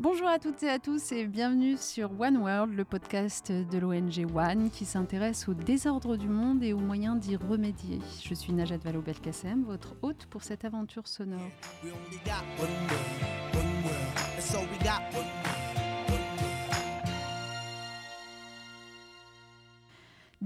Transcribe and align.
Bonjour 0.00 0.28
à 0.28 0.38
toutes 0.38 0.62
et 0.62 0.70
à 0.70 0.78
tous 0.78 1.10
et 1.10 1.26
bienvenue 1.26 1.76
sur 1.76 2.12
One 2.20 2.36
World, 2.36 2.72
le 2.72 2.84
podcast 2.84 3.50
de 3.50 3.78
l'ONG 3.78 4.26
One 4.32 4.70
qui 4.70 4.84
s'intéresse 4.84 5.48
au 5.48 5.54
désordre 5.54 6.16
du 6.16 6.28
monde 6.28 6.62
et 6.62 6.72
aux 6.72 6.78
moyens 6.78 7.18
d'y 7.18 7.34
remédier. 7.34 7.98
Je 8.22 8.32
suis 8.32 8.52
Najat 8.52 8.76
Vallaud-Belkacem, 8.76 9.64
votre 9.64 9.96
hôte 10.02 10.26
pour 10.30 10.44
cette 10.44 10.64
aventure 10.64 11.08
sonore. 11.08 11.40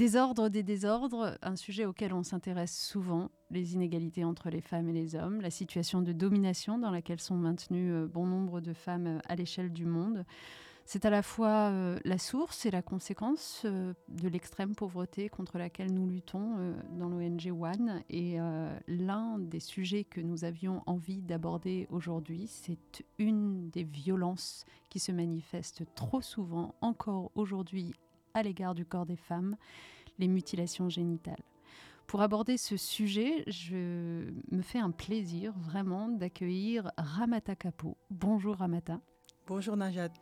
Désordre 0.03 0.48
des 0.48 0.64
désordres, 0.64 1.39
un 1.43 1.55
sujet 1.55 1.85
auquel 1.85 2.12
on 2.12 2.25
s'intéresse 2.25 2.77
souvent, 2.77 3.30
les 3.53 3.75
inégalités 3.75 4.25
entre 4.25 4.50
les 4.50 4.61
femmes 4.61 4.89
et 4.89 4.93
les 4.93 5.14
hommes, 5.14 5.41
la 5.41 5.48
situation 5.48 6.03
de 6.03 6.11
domination 6.11 6.76
dans 6.76 6.90
laquelle 6.90 7.21
sont 7.21 7.36
maintenues 7.36 7.93
euh, 7.93 8.09
bon 8.09 8.26
nombre 8.26 8.61
de 8.61 8.73
femmes 8.73 9.07
euh, 9.07 9.18
à 9.29 9.36
l'échelle 9.36 9.73
du 9.73 9.85
monde. 9.85 10.25
C'est 10.86 11.04
à 11.04 11.11
la 11.11 11.23
fois 11.23 11.71
euh, 11.71 12.00
la 12.04 12.18
source 12.18 12.67
et 12.67 12.73
la 12.73 12.82
conséquence 12.82 13.64
de 13.64 14.29
l'extrême 14.29 14.75
pauvreté 14.75 15.29
contre 15.29 15.57
laquelle 15.57 15.95
nous 15.95 16.09
luttons 16.09 16.75
dans 16.98 17.09
l'ONG 17.09 17.53
One. 17.53 18.03
Et 18.11 18.39
l'un 18.89 19.39
des 19.39 19.61
sujets 19.61 20.03
que 20.03 20.21
nous 20.21 20.43
avions 20.43 20.82
envie 20.87 21.23
d'aborder 21.23 21.87
aujourd'hui, 21.90 22.48
c'est 22.48 23.04
une 23.21 23.71
des 23.71 23.84
violences 23.84 24.64
qui 24.90 24.98
se 24.98 25.12
manifestent 25.12 25.84
trop 25.95 26.21
souvent 26.21 26.75
encore 26.81 27.31
aujourd'hui 27.37 27.95
à 28.34 28.43
l'égard 28.43 28.75
du 28.75 28.84
corps 28.84 29.07
des 29.07 29.17
femmes, 29.17 29.57
les 30.22 30.29
mutilations 30.29 30.89
génitales. 30.89 31.43
Pour 32.06 32.22
aborder 32.22 32.56
ce 32.56 32.77
sujet, 32.77 33.42
je 33.48 34.31
me 34.50 34.62
fais 34.62 34.78
un 34.78 34.91
plaisir 34.91 35.53
vraiment 35.58 36.08
d'accueillir 36.08 36.92
Ramata 36.97 37.56
Kapo. 37.56 37.97
Bonjour 38.11 38.56
Ramata. 38.56 39.00
Bonjour 39.48 39.77
Najat. 39.77 40.12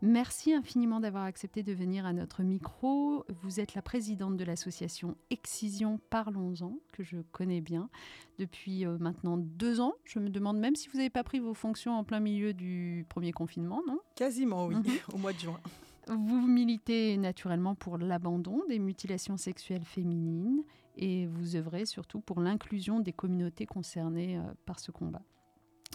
Merci 0.00 0.54
infiniment 0.54 1.00
d'avoir 1.00 1.24
accepté 1.24 1.64
de 1.64 1.72
venir 1.72 2.06
à 2.06 2.12
notre 2.12 2.44
micro. 2.44 3.24
Vous 3.42 3.58
êtes 3.58 3.74
la 3.74 3.82
présidente 3.82 4.36
de 4.36 4.44
l'association 4.44 5.16
Excision 5.30 5.98
Parlons-en, 6.10 6.78
que 6.92 7.02
je 7.02 7.16
connais 7.32 7.60
bien 7.60 7.90
depuis 8.38 8.86
euh, 8.86 8.96
maintenant 8.98 9.36
deux 9.36 9.80
ans. 9.80 9.94
Je 10.04 10.20
me 10.20 10.30
demande 10.30 10.58
même 10.58 10.76
si 10.76 10.88
vous 10.88 10.98
n'avez 10.98 11.10
pas 11.10 11.24
pris 11.24 11.40
vos 11.40 11.54
fonctions 11.54 11.98
en 11.98 12.04
plein 12.04 12.20
milieu 12.20 12.52
du 12.52 13.04
premier 13.08 13.32
confinement, 13.32 13.82
non? 13.88 13.98
Quasiment, 14.14 14.66
oui, 14.66 14.76
mhm. 14.76 14.84
au 15.14 15.18
mois 15.18 15.32
de 15.32 15.40
juin. 15.40 15.58
Vous 16.06 16.46
militez 16.46 17.16
naturellement 17.16 17.74
pour 17.74 17.98
l'abandon 17.98 18.62
des 18.68 18.78
mutilations 18.78 19.36
sexuelles 19.36 19.84
féminines 19.84 20.62
et 20.96 21.26
vous 21.26 21.56
œuvrez 21.56 21.86
surtout 21.86 22.20
pour 22.20 22.40
l'inclusion 22.40 23.00
des 23.00 23.12
communautés 23.12 23.66
concernées 23.66 24.38
euh, 24.38 24.42
par 24.66 24.80
ce 24.80 24.90
combat. 24.90 25.22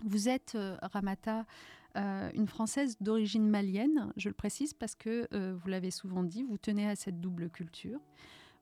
Vous 0.04 0.30
êtes, 0.30 0.54
euh, 0.56 0.78
Ramata, 0.82 1.46
euh, 1.98 2.30
une 2.34 2.48
Française 2.48 2.98
d'origine 3.02 3.48
malienne, 3.48 4.12
je 4.18 4.30
le 4.30 4.36
précise 4.36 4.74
parce 4.74 4.96
que, 4.96 5.28
vous 5.54 5.70
l'avez 5.70 5.92
souvent 5.92 6.24
dit, 6.24 6.44
vous 6.44 6.58
tenez 6.58 6.88
à 6.88 6.96
cette 6.96 7.22
double 7.22 7.50
culture. 7.50 8.00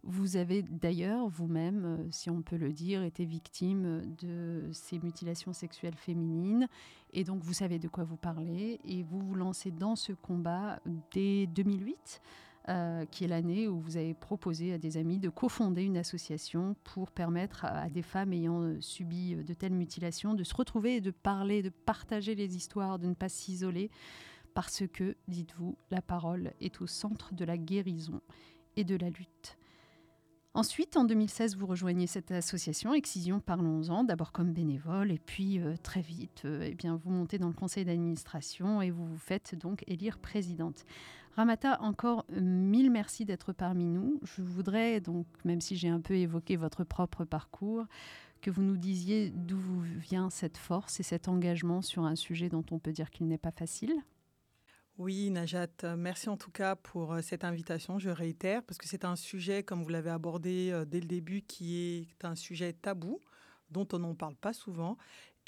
Vous 0.05 0.35
avez 0.35 0.63
d'ailleurs 0.63 1.29
vous-même, 1.29 1.85
euh, 1.85 2.07
si 2.11 2.29
on 2.29 2.41
peut 2.41 2.57
le 2.57 2.73
dire, 2.73 3.03
été 3.03 3.23
victime 3.23 4.13
de 4.21 4.69
ces 4.73 4.99
mutilations 4.99 5.53
sexuelles 5.53 5.95
féminines 5.95 6.67
et 7.13 7.23
donc 7.23 7.41
vous 7.41 7.53
savez 7.53 7.79
de 7.79 7.87
quoi 7.87 8.03
vous 8.03 8.17
parlez 8.17 8.81
et 8.83 9.03
vous 9.03 9.21
vous 9.21 9.35
lancez 9.35 9.71
dans 9.71 9.95
ce 9.95 10.11
combat 10.11 10.79
dès 11.11 11.47
2008. 11.47 12.21
Euh, 12.69 13.05
qui 13.07 13.25
est 13.25 13.27
l'année 13.27 13.67
où 13.67 13.77
vous 13.77 13.97
avez 13.97 14.13
proposé 14.13 14.71
à 14.71 14.77
des 14.77 14.95
amis 14.95 15.19
de 15.19 15.27
cofonder 15.27 15.83
une 15.83 15.97
association 15.97 16.77
pour 16.85 17.11
permettre 17.11 17.65
à, 17.65 17.89
des 17.89 18.01
femmes 18.01 18.31
ayant 18.31 18.79
subi 18.79 19.35
de 19.35 19.53
telles 19.53 19.73
mutilations 19.73 20.33
de 20.33 20.45
se 20.45 20.55
retrouver 20.55 20.95
et 20.95 21.01
de 21.01 21.11
parler, 21.11 21.61
de 21.61 21.67
partager 21.67 22.35
les 22.35 22.55
histoires, 22.55 22.99
de 22.99 23.07
ne 23.07 23.15
pas 23.15 23.27
s'isoler, 23.27 23.91
parce 24.53 24.87
que, 24.87 25.17
dites-vous, 25.27 25.75
la 25.91 26.01
parole 26.01 26.53
est 26.61 26.80
au 26.81 26.87
centre 26.87 27.33
de 27.33 27.43
la 27.43 27.58
guérison 27.58 28.21
et 28.77 28.86
de 28.86 28.95
la 28.95 29.09
lutte. 29.09 29.58
Ensuite, 30.55 30.97
en 30.97 31.03
2016, 31.03 31.55
vous 31.55 31.65
rejoignez 31.65 32.05
cette 32.05 32.31
association 32.31 32.93
Excision 32.93 33.39
Parlons-en, 33.39 34.03
d'abord 34.03 34.31
comme 34.31 34.53
bénévole, 34.53 35.11
et 35.11 35.17
puis 35.17 35.59
euh, 35.59 35.73
très 35.81 36.02
vite, 36.02 36.43
euh, 36.45 36.67
eh 36.69 36.75
bien, 36.75 36.95
vous 37.03 37.09
montez 37.09 37.39
dans 37.39 37.47
le 37.47 37.55
conseil 37.55 37.86
d'administration 37.86 38.80
et 38.80 38.92
vous 38.92 39.03
vous 39.03 39.17
faites 39.17 39.55
donc 39.55 39.83
élire 39.87 40.19
présidente. 40.19 40.86
Ramata, 41.36 41.81
encore 41.81 42.23
euh, 42.31 42.39
mille 42.39 42.92
merci 42.92 43.25
d'être 43.25 43.52
parmi 43.52 43.87
nous. 43.87 44.19
Je 44.21 44.43
voudrais 44.43 45.02
donc, 45.02 45.25
même 45.43 45.59
si 45.59 45.75
j'ai 45.75 45.89
un 45.89 46.02
peu 46.02 46.13
évoqué 46.13 46.55
votre 46.55 46.83
propre 46.83 47.25
parcours, 47.25 47.86
que 48.39 48.52
vous 48.52 48.61
nous 48.61 48.77
disiez 48.77 49.31
d'où 49.31 49.58
vient 49.81 50.30
cette 50.30 50.58
force 50.58 50.99
et 50.99 51.03
cet 51.03 51.30
engagement 51.30 51.81
sur 51.81 52.03
un 52.03 52.15
sujet 52.15 52.49
dont 52.49 52.65
on 52.69 52.77
peut 52.77 52.92
dire 52.92 53.09
qu'il 53.09 53.27
n'est 53.27 53.39
pas 53.39 53.52
facile. 53.52 53.95
Oui, 54.99 55.31
Najat, 55.31 55.95
merci 55.98 56.30
en 56.30 56.37
tout 56.37 56.52
cas 56.52 56.76
pour 56.76 57.14
euh, 57.14 57.21
cette 57.23 57.43
invitation. 57.43 57.98
Je 57.98 58.11
réitère 58.11 58.61
parce 58.61 58.77
que 58.77 58.87
c'est 58.87 59.05
un 59.05 59.15
sujet, 59.15 59.64
comme 59.64 59.81
vous 59.81 59.89
l'avez 59.89 60.11
abordé 60.11 60.70
euh, 60.71 60.86
dès 60.86 60.99
le 60.99 61.08
début, 61.08 61.42
qui 61.42 61.77
est 61.77 62.23
un 62.23 62.36
sujet 62.36 62.73
tabou 62.73 63.20
dont 63.71 63.87
on 63.92 63.99
n'en 63.99 64.14
parle 64.14 64.36
pas 64.36 64.54
souvent. 64.54 64.98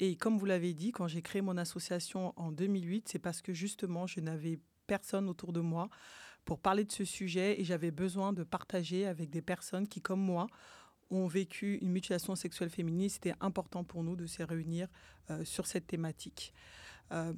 Et 0.00 0.16
comme 0.16 0.36
vous 0.36 0.46
l'avez 0.46 0.74
dit, 0.74 0.90
quand 0.90 1.06
j'ai 1.06 1.22
créé 1.22 1.42
mon 1.42 1.56
association 1.58 2.32
en 2.36 2.50
2008, 2.50 3.08
c'est 3.08 3.20
parce 3.20 3.40
que 3.40 3.52
justement, 3.52 4.08
je 4.08 4.18
n'avais 4.18 4.58
personne 4.88 5.28
autour 5.28 5.52
de 5.52 5.60
moi 5.60 5.90
pour 6.44 6.58
parler 6.58 6.84
de 6.84 6.90
ce 6.90 7.04
sujet 7.04 7.60
et 7.60 7.64
j'avais 7.64 7.92
besoin 7.92 8.32
de 8.32 8.42
partager 8.42 9.06
avec 9.06 9.30
des 9.30 9.42
personnes 9.42 9.86
qui, 9.86 10.00
comme 10.00 10.20
moi, 10.20 10.48
ont 11.10 11.28
vécu 11.28 11.78
une 11.82 11.92
mutilation 11.92 12.34
sexuelle 12.34 12.70
féminine. 12.70 13.08
C'était 13.08 13.34
important 13.40 13.84
pour 13.84 14.02
nous 14.02 14.16
de 14.16 14.26
se 14.26 14.42
réunir 14.42 14.88
euh, 15.30 15.44
sur 15.44 15.66
cette 15.68 15.86
thématique. 15.86 16.52
Euh, 17.12 17.32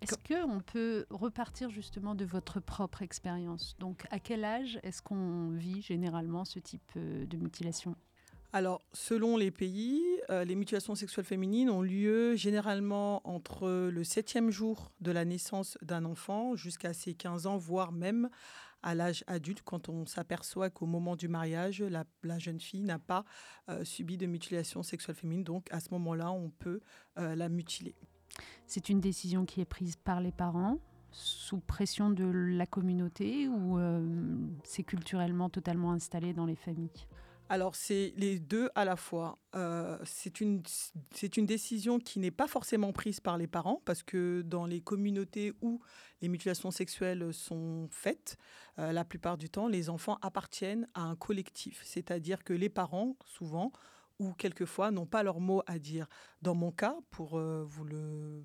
est-ce 0.00 0.16
qu'on 0.16 0.60
peut 0.60 1.06
repartir 1.10 1.70
justement 1.70 2.14
de 2.14 2.24
votre 2.24 2.60
propre 2.60 3.02
expérience? 3.02 3.76
Donc, 3.78 4.06
à 4.10 4.18
quel 4.18 4.44
âge 4.44 4.80
est-ce 4.82 5.02
qu'on 5.02 5.50
vit 5.50 5.82
généralement 5.82 6.44
ce 6.44 6.58
type 6.58 6.92
euh, 6.96 7.26
de 7.26 7.36
mutilation? 7.36 7.94
Alors, 8.52 8.82
selon 8.92 9.36
les 9.36 9.52
pays, 9.52 10.02
les 10.28 10.56
mutilations 10.56 10.96
sexuelles 10.96 11.24
féminines 11.24 11.70
ont 11.70 11.82
lieu 11.82 12.34
généralement 12.34 13.20
entre 13.24 13.88
le 13.88 14.02
septième 14.02 14.50
jour 14.50 14.90
de 15.00 15.12
la 15.12 15.24
naissance 15.24 15.78
d'un 15.82 16.04
enfant 16.04 16.56
jusqu'à 16.56 16.92
ses 16.92 17.14
15 17.14 17.46
ans, 17.46 17.58
voire 17.58 17.92
même 17.92 18.28
à 18.82 18.96
l'âge 18.96 19.22
adulte, 19.28 19.62
quand 19.64 19.88
on 19.88 20.04
s'aperçoit 20.04 20.68
qu'au 20.68 20.86
moment 20.86 21.14
du 21.14 21.28
mariage, 21.28 21.80
la, 21.80 22.38
jeune 22.40 22.58
fille 22.58 22.82
n'a 22.82 22.98
pas 22.98 23.24
subi 23.84 24.16
de 24.16 24.26
mutilation 24.26 24.82
sexuelle 24.82 25.14
féminine. 25.14 25.44
Donc, 25.44 25.68
à 25.70 25.78
ce 25.78 25.90
moment-là, 25.92 26.32
on 26.32 26.50
peut 26.50 26.80
la 27.16 27.48
mutiler. 27.48 27.94
C'est 28.66 28.88
une 28.88 29.00
décision 29.00 29.44
qui 29.44 29.60
est 29.60 29.64
prise 29.66 29.96
par 29.96 30.20
les 30.20 30.32
parents 30.32 30.78
sous 31.12 31.60
pression 31.60 32.10
de 32.10 32.24
la 32.24 32.66
communauté 32.66 33.48
ou 33.48 33.78
euh, 33.78 34.00
c'est 34.64 34.84
culturellement 34.84 35.50
totalement 35.50 35.92
installé 35.92 36.32
dans 36.32 36.46
les 36.46 36.56
familles? 36.56 37.06
Alors 37.48 37.74
c'est 37.74 38.12
les 38.16 38.38
deux 38.38 38.70
à 38.76 38.84
la 38.84 38.94
fois. 38.94 39.36
Euh, 39.56 39.98
c'est 40.04 40.40
une, 40.40 40.62
une 41.36 41.46
décision 41.46 41.98
qui 41.98 42.20
n'est 42.20 42.30
pas 42.30 42.46
forcément 42.46 42.92
prise 42.92 43.18
par 43.18 43.36
les 43.38 43.48
parents 43.48 43.82
parce 43.84 44.04
que 44.04 44.42
dans 44.42 44.66
les 44.66 44.80
communautés 44.80 45.52
où 45.60 45.80
les 46.22 46.28
mutilations 46.28 46.70
sexuelles 46.70 47.34
sont 47.34 47.88
faites, 47.90 48.36
euh, 48.78 48.92
la 48.92 49.04
plupart 49.04 49.36
du 49.36 49.50
temps, 49.50 49.66
les 49.66 49.90
enfants 49.90 50.18
appartiennent 50.22 50.86
à 50.94 51.02
un 51.02 51.16
collectif. 51.16 51.82
C'est-à-dire 51.84 52.44
que 52.44 52.52
les 52.52 52.68
parents, 52.68 53.16
souvent, 53.24 53.72
ou 54.20 54.34
quelquefois 54.34 54.90
n'ont 54.90 55.06
pas 55.06 55.22
leur 55.22 55.40
mot 55.40 55.62
à 55.66 55.78
dire. 55.78 56.06
Dans 56.42 56.54
mon 56.54 56.70
cas, 56.70 56.94
pour 57.10 57.38
euh, 57.38 57.64
vous, 57.66 57.84
le, 57.84 58.44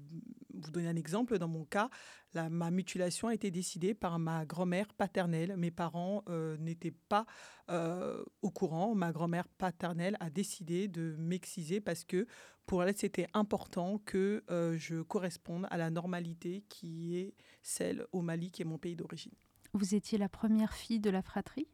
vous 0.54 0.72
donner 0.72 0.88
un 0.88 0.96
exemple, 0.96 1.38
dans 1.38 1.50
mon 1.50 1.66
cas, 1.66 1.90
ma 2.34 2.72
mutilation 2.72 3.28
a 3.28 3.34
été 3.34 3.52
décidée 3.52 3.94
par 3.94 4.18
ma 4.18 4.46
grand-mère 4.46 4.94
paternelle. 4.94 5.56
Mes 5.58 5.72
parents 5.72 6.24
euh, 6.30 6.56
n'étaient 6.58 6.96
pas 7.10 7.26
euh, 7.70 8.24
au 8.42 8.52
courant. 8.52 8.96
Ma 8.96 9.12
grand-mère 9.12 9.50
paternelle 9.50 10.16
a 10.22 10.30
décidé 10.30 10.88
de 10.88 11.16
m'exciser 11.20 11.82
parce 11.82 12.06
que 12.06 12.26
pour 12.66 12.82
elle, 12.82 12.98
c'était 12.98 13.28
important 13.34 14.00
que 14.06 14.44
je 14.50 15.04
corresponde 15.04 15.68
à 15.70 15.78
la 15.78 15.92
normalité 15.92 16.64
qui 16.68 17.16
est 17.18 17.36
celle 17.62 18.08
au 18.12 18.22
Mali, 18.22 18.50
qui 18.50 18.64
est 18.64 18.66
mon 18.66 18.80
pays 18.80 18.96
d'origine. 18.96 19.34
Vous 19.74 19.94
étiez 19.94 20.18
la 20.18 20.30
première 20.30 20.74
fille 20.74 21.00
de 21.00 21.12
la 21.12 21.22
fratrie? 21.22 21.68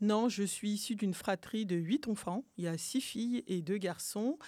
Non, 0.00 0.28
je 0.28 0.42
suis 0.42 0.70
issue 0.70 0.94
d'une 0.94 1.14
fratrie 1.14 1.66
de 1.66 1.76
huit 1.76 2.08
enfants. 2.08 2.44
Il 2.56 2.64
y 2.64 2.68
a 2.68 2.78
six 2.78 3.00
filles 3.00 3.44
et 3.46 3.62
deux 3.62 3.78
garçons. 3.78 4.38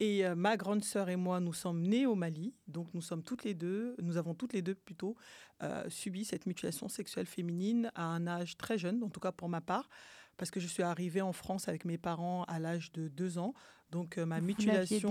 Et 0.00 0.24
euh, 0.24 0.36
ma 0.36 0.56
grande 0.56 0.84
sœur 0.84 1.08
et 1.08 1.16
moi, 1.16 1.40
nous 1.40 1.52
sommes 1.52 1.82
nés 1.82 2.06
au 2.06 2.14
Mali, 2.14 2.54
donc 2.68 2.86
nous 2.94 3.00
sommes 3.00 3.24
toutes 3.24 3.42
les 3.42 3.54
deux, 3.54 3.96
nous 4.00 4.16
avons 4.16 4.32
toutes 4.32 4.52
les 4.52 4.62
deux 4.62 4.76
plutôt 4.76 5.16
euh, 5.62 5.90
subi 5.90 6.24
cette 6.24 6.46
mutilation 6.46 6.88
sexuelle 6.88 7.26
féminine 7.26 7.90
à 7.96 8.04
un 8.04 8.28
âge 8.28 8.56
très 8.56 8.78
jeune, 8.78 9.02
en 9.02 9.08
tout 9.08 9.18
cas 9.18 9.32
pour 9.32 9.48
ma 9.48 9.60
part, 9.60 9.88
parce 10.36 10.52
que 10.52 10.60
je 10.60 10.68
suis 10.68 10.84
arrivée 10.84 11.20
en 11.20 11.32
France 11.32 11.66
avec 11.66 11.84
mes 11.84 11.98
parents 11.98 12.44
à 12.44 12.60
l'âge 12.60 12.92
de 12.92 13.08
deux 13.08 13.38
ans, 13.38 13.54
donc 13.90 14.18
euh, 14.18 14.26
ma 14.26 14.40
mutilation 14.40 15.10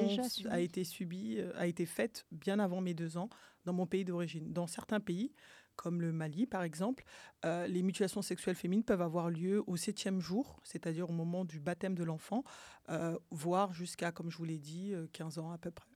a 0.49 0.61
été 0.61 0.85
subie, 0.85 1.39
a 1.55 1.67
été 1.67 1.85
faite 1.85 2.25
bien 2.31 2.57
avant 2.57 2.79
mes 2.79 2.93
deux 2.93 3.17
ans 3.17 3.27
dans 3.65 3.73
mon 3.73 3.87
pays 3.87 4.05
d'origine. 4.05 4.53
Dans 4.53 4.67
certains 4.67 5.01
pays, 5.01 5.33
comme 5.77 6.01
le 6.01 6.11
Mali 6.11 6.45
par 6.45 6.63
exemple, 6.63 7.05
euh, 7.45 7.65
les 7.67 7.83
mutilations 7.83 8.21
sexuelles 8.21 8.55
féminines 8.55 8.83
peuvent 8.83 9.01
avoir 9.01 9.29
lieu 9.29 9.63
au 9.67 9.77
septième 9.77 10.19
jour, 10.19 10.59
c'est-à-dire 10.63 11.09
au 11.09 11.13
moment 11.13 11.45
du 11.45 11.61
baptême 11.61 11.95
de 11.95 12.03
l'enfant, 12.03 12.43
euh, 12.89 13.17
voire 13.31 13.71
jusqu'à, 13.71 14.11
comme 14.11 14.29
je 14.29 14.37
vous 14.37 14.45
l'ai 14.45 14.57
dit, 14.57 14.93
15 15.13 15.37
euh, 15.37 15.41
ans 15.41 15.51
à 15.51 15.57
peu 15.57 15.71
près. 15.71 15.87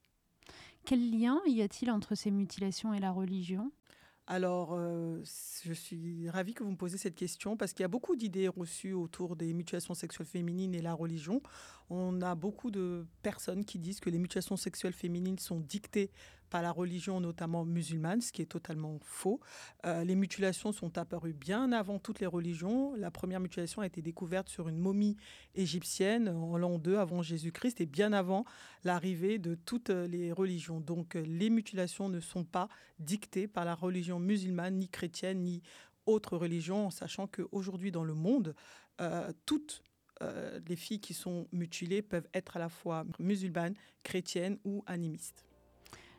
Quel 0.86 1.12
lien 1.12 1.40
y 1.46 1.62
a-t-il 1.62 1.92
entre 1.92 2.16
ces 2.16 2.32
mutilations 2.32 2.94
et 2.94 3.00
la 3.00 3.12
religion? 3.12 3.72
Alors, 4.28 4.70
euh, 4.74 5.22
je 5.66 5.74
suis 5.74 6.30
ravie 6.30 6.54
que 6.54 6.64
vous 6.64 6.72
me 6.72 6.78
posiez 6.78 6.98
cette 6.98 7.16
question 7.16 7.58
parce 7.58 7.74
qu'il 7.74 7.84
y 7.84 7.86
a 7.86 7.90
beaucoup 7.90 8.16
d'idées 8.16 8.48
reçues 8.48 8.94
autour 8.94 9.36
des 9.36 9.54
mutilations 9.54 9.94
sexuelles 9.94 10.28
féminines 10.28 10.74
et 10.74 10.82
la 10.82 10.94
religion. 10.94 11.42
On 11.90 12.22
a 12.22 12.36
beaucoup 12.36 12.72
de 12.72 13.06
personnes 13.24 13.66
qui 13.66 13.78
disent 13.78 14.00
que 14.00 14.10
les 14.10 14.20
mutilations 14.20 14.56
sexuelles 14.56 14.94
féminines 14.94 15.40
sont 15.40 15.60
dictées 15.60 16.12
par 16.52 16.62
la 16.62 16.72
religion, 16.72 17.20
notamment 17.20 17.66
musulmane, 17.66 18.22
ce 18.22 18.32
qui 18.32 18.44
est 18.44 18.46
totalement 18.46 19.00
faux. 19.02 19.40
Euh, 19.86 20.04
les 20.04 20.16
mutilations 20.16 20.72
sont 20.72 21.00
apparues 21.00 21.34
bien 21.34 21.72
avant 21.72 21.98
toutes 21.98 22.20
les 22.20 22.28
religions. 22.28 22.94
La 22.96 23.10
première 23.10 23.40
mutilation 23.40 23.82
a 23.82 23.88
été 23.88 24.04
découverte 24.04 24.50
sur 24.50 24.68
une 24.68 24.78
momie 24.78 25.18
égyptienne 25.56 26.28
en 26.28 26.58
l'an 26.58 26.78
2 26.78 26.98
avant 26.98 27.24
Jésus-Christ 27.24 27.82
et 27.82 27.86
bien 27.88 28.14
avant 28.14 28.46
l'arrivée 28.84 29.40
de 29.40 29.56
toutes 29.56 29.90
les 29.90 30.32
religions. 30.32 30.82
Donc 30.82 31.16
les 31.16 31.50
mutilations 31.50 32.10
ne 32.10 32.20
sont 32.20 32.44
pas 32.44 32.68
dictées 33.00 33.48
par 33.48 33.66
la 33.66 33.74
religion 33.74 34.20
musulmane, 34.20 34.78
ni 34.78 34.90
chrétienne, 34.90 35.44
ni 35.44 35.64
autre 36.06 36.38
religion, 36.38 36.88
en 36.88 36.92
sachant 36.92 37.28
qu'aujourd'hui 37.28 37.92
dans 37.92 38.04
le 38.04 38.14
monde, 38.14 38.56
euh, 39.00 39.32
toutes 39.46 39.84
euh, 40.22 40.60
les 40.68 40.76
filles 40.76 41.00
qui 41.00 41.14
sont 41.14 41.48
mutilées 41.54 42.02
peuvent 42.02 42.28
être 42.34 42.58
à 42.58 42.60
la 42.60 42.70
fois 42.70 43.06
musulmanes, 43.20 43.76
chrétiennes 44.04 44.58
ou 44.66 44.84
animistes. 44.86 45.46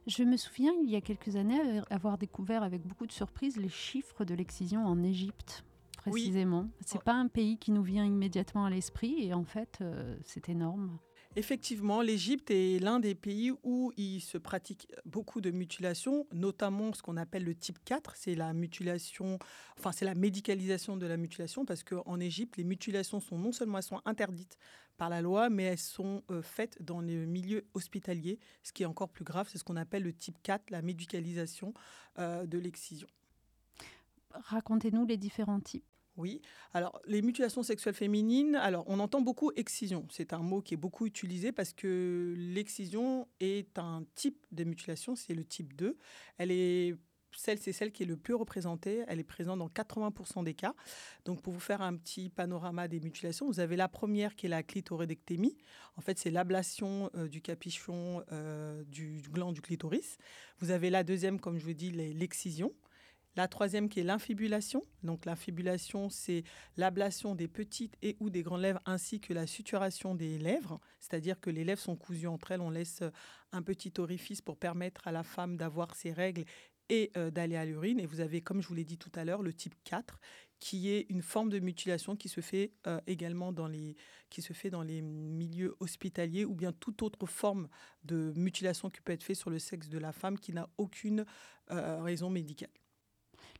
Je 0.07 0.25
me 0.25 0.37
souviens, 0.37 0.73
il 0.83 0.91
y 0.91 0.97
a 0.97 1.01
quelques 1.01 1.37
années, 1.37 1.81
avoir 1.91 2.19
découvert 2.19 2.63
avec 2.63 2.85
beaucoup 2.85 3.07
de 3.07 3.13
surprise 3.13 3.57
les 3.57 3.69
chiffres 3.69 4.25
de 4.25 4.35
l'excision 4.35 4.85
en 4.85 5.03
Égypte, 5.03 5.65
précisément. 5.97 6.69
Ce 6.81 6.93
C'est 6.93 7.03
pas 7.03 7.15
un 7.15 7.29
pays 7.29 7.57
qui 7.57 7.71
nous 7.71 7.83
vient 7.83 8.05
immédiatement 8.05 8.65
à 8.65 8.71
l'esprit, 8.71 9.25
et 9.25 9.33
en 9.33 9.45
fait, 9.45 9.79
euh, 9.81 10.17
c'est 10.25 10.49
énorme. 10.49 10.99
Effectivement, 11.35 12.03
l'Égypte 12.03 12.51
est 12.51 12.79
l'un 12.79 13.01
des 13.01 13.15
pays 13.15 13.53
où 13.63 13.91
il 13.97 14.21
se 14.21 14.37
pratique 14.37 14.93
beaucoup 15.07 15.41
de 15.41 15.51
mutilations, 15.51 16.27
notamment 16.33 16.93
ce 16.93 17.03
qu'on 17.03 17.17
appelle 17.17 17.45
le 17.45 17.55
type 17.55 17.79
4, 17.87 18.17
c'est 18.17 18.35
la 18.35 18.53
mutilation, 18.53 19.39
enfin 19.79 19.93
c'est 19.93 20.05
la 20.05 20.15
médicalisation 20.15 20.99
de 20.99 21.07
la 21.07 21.17
mutilation, 21.17 21.65
parce 21.65 21.85
qu'en 21.85 22.21
Égypte, 22.21 22.59
les 22.59 22.65
mutilations 22.65 23.19
sont 23.19 23.39
non 23.39 23.53
seulement 23.53 23.81
interdites 24.05 24.59
par 24.99 25.09
la 25.09 25.23
loi, 25.23 25.49
mais 25.49 25.63
elles 25.65 25.79
sont 25.79 26.23
euh, 26.31 26.43
faites 26.43 26.83
dans 26.83 27.01
les 27.01 27.17
milieux 27.25 27.65
hospitaliers. 27.73 28.39
Ce 28.63 28.73
qui 28.73 28.83
est 28.83 28.87
encore 28.87 29.09
plus 29.09 29.25
grave, 29.25 29.49
c'est 29.51 29.57
ce 29.57 29.65
qu'on 29.65 29.77
appelle 29.77 30.03
le 30.03 30.13
type 30.13 30.37
4, 30.43 30.71
la 30.71 30.83
médicalisation 30.83 31.73
euh, 32.19 32.45
de 32.45 32.59
l'excision. 32.59 33.09
Racontez-nous 34.33 35.07
les 35.07 35.17
différents 35.17 35.61
types. 35.61 35.85
Oui, 36.17 36.43
alors 36.75 37.01
les 37.07 37.23
mutilations 37.23 37.63
sexuelles 37.63 37.95
féminines, 37.95 38.55
alors 38.57 38.85
on 38.87 39.01
entend 39.01 39.23
beaucoup 39.23 39.51
excision. 39.57 40.07
C'est 40.11 40.35
un 40.35 40.41
mot 40.41 40.61
qui 40.61 40.75
est 40.75 40.77
beaucoup 40.77 41.07
utilisé 41.07 41.53
parce 41.53 41.73
que 41.73 42.35
l'excision 42.37 43.29
est 43.41 43.79
un 43.79 44.05
type 44.15 44.45
de 44.53 44.65
mutilation, 44.65 45.17
c'est 45.17 45.35
le 45.35 45.45
type 45.45 45.75
2. 45.75 45.97
Elle 46.37 46.51
est 46.51 46.97
celle, 47.37 47.59
c'est 47.59 47.73
celle 47.73 47.93
qui 47.93 48.03
est 48.03 48.07
le 48.07 48.17
plus 48.17 48.35
représentée. 48.35 49.05
Elle 49.09 49.21
est 49.21 49.25
présente 49.25 49.59
dans 49.59 49.69
80% 49.69 50.45
des 50.45 50.55
cas. 50.55 50.75
Donc, 51.25 51.43
pour 51.43 51.53
vous 51.53 51.61
faire 51.61 51.83
un 51.83 51.97
petit 51.97 52.29
panorama 52.29 52.89
des 52.89 53.01
mutilations, 53.01 53.47
vous 53.47 53.61
avez 53.61 53.77
la 53.77 53.89
première 53.89 54.37
qui 54.37 54.47
est 54.47 54.49
la 54.49 54.63
clitoridectémie. 54.63 55.57
En 55.97 56.01
fait, 56.01 56.19
c'est 56.19 56.31
l'ablation 56.31 57.11
euh, 57.15 57.29
du 57.29 57.41
capuchon 57.41 58.23
euh, 58.33 58.85
du, 58.85 59.23
gland 59.31 59.53
du 59.53 59.61
clitoris. 59.61 60.19
Vous 60.59 60.71
avez 60.71 60.91
la 60.91 61.05
deuxième, 61.05 61.41
comme 61.41 61.59
je 61.59 61.65
vous 61.65 61.73
dis, 61.73 61.91
l'excision. 61.91 62.73
La 63.35 63.49
troisième 63.49 63.89
qui 63.89 64.01
est 64.01 64.05
l'infibulation. 64.05 64.83
Donc 65.03 65.25
l'infibulation, 65.25 66.11
c'est 66.11 66.45
l'ablation 66.77 67.35
des 67.35 67.49
petites 67.49 67.97
et 68.03 68.17
ou 68.21 68.29
des 68.29 68.43
grandes 68.43 68.61
lèvres 68.61 68.81
ainsi 68.85 69.21
que 69.21 69.33
la 69.33 69.47
suturation 69.47 70.15
des 70.15 70.39
lèvres. 70.39 70.81
C'est-à-dire 71.01 71.41
que 71.41 71.49
les 71.49 71.65
lèvres 71.65 71.81
sont 71.81 71.97
cousues 71.97 72.27
entre 72.27 72.53
elles. 72.53 72.61
On 72.61 72.71
laisse 72.71 73.03
un 73.53 73.63
petit 73.63 73.93
orifice 73.99 74.43
pour 74.43 74.59
permettre 74.59 75.09
à 75.09 75.13
la 75.13 75.23
femme 75.23 75.57
d'avoir 75.57 75.95
ses 75.95 76.13
règles 76.13 76.45
et 76.89 77.11
euh, 77.17 77.31
d'aller 77.31 77.57
à 77.57 77.65
l'urine. 77.65 77.99
Et 78.01 78.07
vous 78.07 78.21
avez, 78.21 78.43
comme 78.43 78.61
je 78.61 78.69
vous 78.69 78.75
l'ai 78.75 78.85
dit 78.85 78.99
tout 78.99 79.13
à 79.15 79.25
l'heure, 79.25 79.43
le 79.43 79.53
type 79.53 79.75
4 79.85 80.19
qui 80.63 80.91
est 80.91 81.07
une 81.09 81.23
forme 81.23 81.51
de 81.51 81.59
mutilation 81.59 82.15
qui 82.15 82.29
se 82.29 82.41
fait 82.41 82.71
euh, 82.87 83.01
également 83.09 83.51
dans 83.53 83.67
les, 83.67 83.97
milieux 85.03 85.75
hospitaliers 85.81 86.45
ou 86.45 86.55
bien 86.55 86.73
toute 86.73 87.03
autre 87.03 87.27
forme 87.27 87.69
de 88.05 88.33
mutilation 88.37 88.89
qui 88.89 89.01
peut 89.01 89.13
être 89.13 89.25
faite 89.25 89.37
sur 89.37 89.51
le 89.51 89.59
sexe 89.59 89.89
de 89.89 89.99
la 89.99 90.13
femme 90.13 90.39
qui 90.39 90.53
n'a 90.53 90.69
aucune 90.79 91.27
euh, 91.73 92.01
raison 92.01 92.31
médicale. 92.31 92.71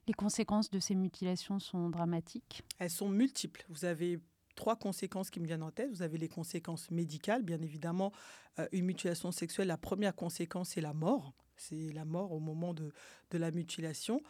Les 0.09 0.15
conséquences 0.15 0.71
de 0.71 0.81
ces 0.81 0.95
mutilations 0.95 1.59
sont 1.59 1.89
dramatiques 1.89 2.63
Elles 2.79 2.91
sont 2.91 3.09
multiples. 3.09 3.65
Vous 3.69 3.85
avez 3.85 4.19
trois 4.57 4.77
conséquences 4.77 5.31
qui 5.31 5.41
me 5.41 5.47
viennent 5.47 5.63
en 5.63 5.71
tête. 5.71 5.91
Vous 5.91 6.03
avez 6.03 6.19
les 6.19 6.29
conséquences 6.29 6.91
médicales, 6.91 7.43
bien 7.43 7.61
évidemment. 7.63 8.13
Euh, 8.59 8.67
une 8.73 8.85
mutilation 8.85 9.31
sexuelle, 9.33 9.69
la 9.69 9.79
première 9.79 10.15
conséquence, 10.15 10.71
c'est 10.71 10.81
la 10.81 10.93
mort. 10.93 11.33
C'est 11.57 11.93
la 11.93 12.05
mort 12.05 12.33
au 12.33 12.41
moment 12.41 12.75
de, 12.75 12.93
de 13.31 13.39
la 13.39 13.51
mutilation. 13.51 14.21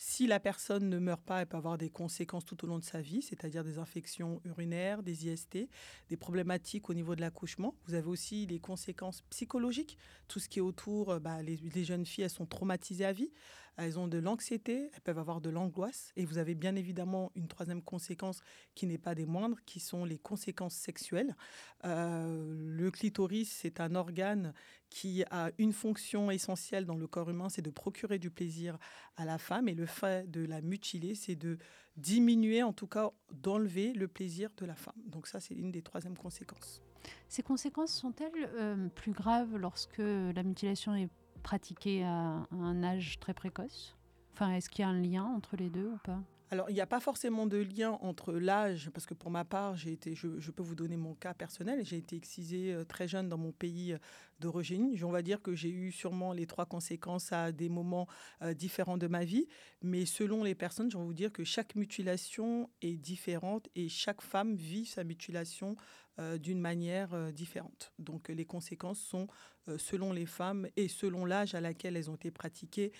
Si 0.00 0.28
la 0.28 0.38
personne 0.38 0.88
ne 0.88 0.98
meurt 1.00 1.20
pas, 1.20 1.40
elle 1.40 1.48
peut 1.48 1.56
avoir 1.56 1.76
des 1.76 1.90
conséquences 1.90 2.44
tout 2.44 2.64
au 2.64 2.68
long 2.68 2.78
de 2.78 2.84
sa 2.84 3.00
vie, 3.00 3.20
c'est-à-dire 3.20 3.64
des 3.64 3.78
infections 3.78 4.40
urinaires, 4.44 5.02
des 5.02 5.26
IST, 5.26 5.68
des 6.08 6.16
problématiques 6.16 6.88
au 6.88 6.94
niveau 6.94 7.16
de 7.16 7.20
l'accouchement. 7.20 7.74
Vous 7.86 7.94
avez 7.94 8.06
aussi 8.06 8.46
les 8.46 8.60
conséquences 8.60 9.22
psychologiques, 9.22 9.98
tout 10.28 10.38
ce 10.38 10.48
qui 10.48 10.60
est 10.60 10.62
autour. 10.62 11.10
Euh, 11.10 11.18
bah, 11.18 11.42
les, 11.42 11.56
les, 11.56 11.84
jeunes 11.84 12.06
filles, 12.06 12.22
elles 12.22 12.30
sont 12.30 12.46
traumatisées 12.46 13.04
à 13.04 13.12
vie 13.12 13.32
elles 13.78 13.98
ont 13.98 14.08
de 14.08 14.18
l'anxiété, 14.18 14.90
elles 14.92 15.00
peuvent 15.02 15.20
avoir 15.20 15.40
de 15.40 15.50
l'angoisse. 15.50 16.12
Et 16.16 16.24
vous 16.24 16.38
avez 16.38 16.56
bien 16.56 16.74
évidemment 16.74 17.30
une 17.36 17.46
troisième 17.46 17.80
conséquence 17.80 18.40
qui 18.74 18.86
n'est 18.86 18.98
pas 18.98 19.14
des 19.14 19.24
moindres, 19.24 19.58
qui 19.66 19.78
sont 19.78 20.04
les 20.04 20.18
conséquences 20.18 20.74
sexuelles. 20.74 21.36
Euh, 21.84 22.54
le 22.58 22.90
clitoris, 22.90 23.48
c'est 23.50 23.78
un 23.78 23.94
organe 23.94 24.52
qui 24.90 25.24
a 25.30 25.50
une 25.58 25.72
fonction 25.72 26.30
essentielle 26.30 26.86
dans 26.86 26.96
le 26.96 27.06
corps 27.06 27.30
humain, 27.30 27.48
c'est 27.48 27.62
de 27.62 27.70
procurer 27.70 28.18
du 28.18 28.30
plaisir 28.30 28.78
à 29.16 29.24
la 29.24 29.38
femme. 29.38 29.68
Et 29.68 29.74
le 29.74 29.86
fait 29.86 30.30
de 30.30 30.44
la 30.44 30.60
mutiler, 30.60 31.14
c'est 31.14 31.36
de 31.36 31.58
diminuer, 31.96 32.62
en 32.62 32.72
tout 32.72 32.86
cas 32.86 33.10
d'enlever 33.32 33.92
le 33.92 34.08
plaisir 34.08 34.50
de 34.56 34.64
la 34.64 34.74
femme. 34.74 35.00
Donc 35.06 35.26
ça, 35.26 35.40
c'est 35.40 35.54
une 35.54 35.70
des 35.70 35.82
troisièmes 35.82 36.16
conséquences. 36.16 36.82
Ces 37.28 37.42
conséquences 37.42 37.92
sont-elles 37.92 38.50
euh, 38.54 38.88
plus 38.88 39.12
graves 39.12 39.56
lorsque 39.56 39.98
la 39.98 40.42
mutilation 40.42 40.94
est 40.94 41.08
pratiquer 41.42 42.04
à, 42.04 42.46
un 42.50 42.82
âge 42.82 43.18
très 43.20 43.34
précoce? 43.34 43.96
Enfin, 44.32 44.52
est-ce 44.54 44.68
qu'il 44.68 44.82
y 44.82 44.84
a 44.84 44.88
un 44.88 45.00
lien 45.00 45.24
entre 45.24 45.56
les 45.56 45.70
deux 45.70 45.88
ou 45.88 45.98
pas? 46.04 46.20
Alors, 46.50 46.70
il 46.70 46.74
n'y 46.74 46.80
a 46.80 46.86
pas 46.86 47.00
forcément 47.00 47.46
de 47.46 47.58
lien 47.58 47.98
entre 48.00 48.32
l'âge, 48.32 48.90
parce 48.94 49.04
que 49.04 49.12
pour 49.12 49.30
ma 49.30 49.44
part, 49.44 49.76
j'ai 49.76 49.92
été, 49.92 50.14
je, 50.14 50.50
peux 50.50 50.62
vous 50.62 50.74
donner 50.74 50.96
mon 50.96 51.14
cas 51.14 51.34
personnel, 51.34 51.84
j'ai 51.84 51.98
été 51.98 52.16
excisée 52.16 52.72
euh, 52.72 52.84
très 52.84 53.06
jeune 53.06 53.28
dans 53.28 53.36
mon 53.36 53.52
pays 53.52 53.92
euh, 53.92 53.98
d'origine. 54.40 54.94
On 55.02 55.10
va 55.10 55.22
dire 55.22 55.42
que 55.42 55.54
j'ai 55.54 55.70
eu 55.70 55.92
sûrement 55.92 56.32
les 56.32 56.46
trois 56.46 56.66
conséquences 56.66 57.32
à 57.32 57.52
des 57.52 57.68
moments 57.68 58.06
euh, 58.42 58.54
différents 58.54 58.98
de 58.98 59.06
ma 59.06 59.24
vie, 59.24 59.46
mais 59.82 60.06
selon 60.06 60.44
les 60.44 60.54
personnes, 60.54 60.90
je 60.90 60.98
vais 60.98 61.04
vous 61.04 61.14
dire 61.14 61.32
que 61.32 61.44
chaque 61.44 61.74
mutilation 61.74 62.70
est 62.82 62.96
différente 62.96 63.68
et 63.74 63.88
chaque 63.88 64.22
femme 64.22 64.54
vit 64.54 64.86
sa 64.86 65.04
mutilation 65.04 65.76
euh, 66.18 66.38
d'une 66.38 66.60
manière 66.60 67.14
euh, 67.14 67.32
différente. 67.32 67.92
Donc 67.98 68.28
les 68.28 68.44
conséquences 68.44 69.00
sont 69.00 69.28
selon 69.76 70.14
les 70.14 70.24
femmes 70.24 70.66
et 70.76 70.88
selon 70.88 71.26
l'âge 71.26 71.54
à 71.54 71.60
laquelle 71.60 71.94
elles 71.94 72.10
ont 72.10 72.14
été 72.14 72.30
pratiquées, 72.30 72.90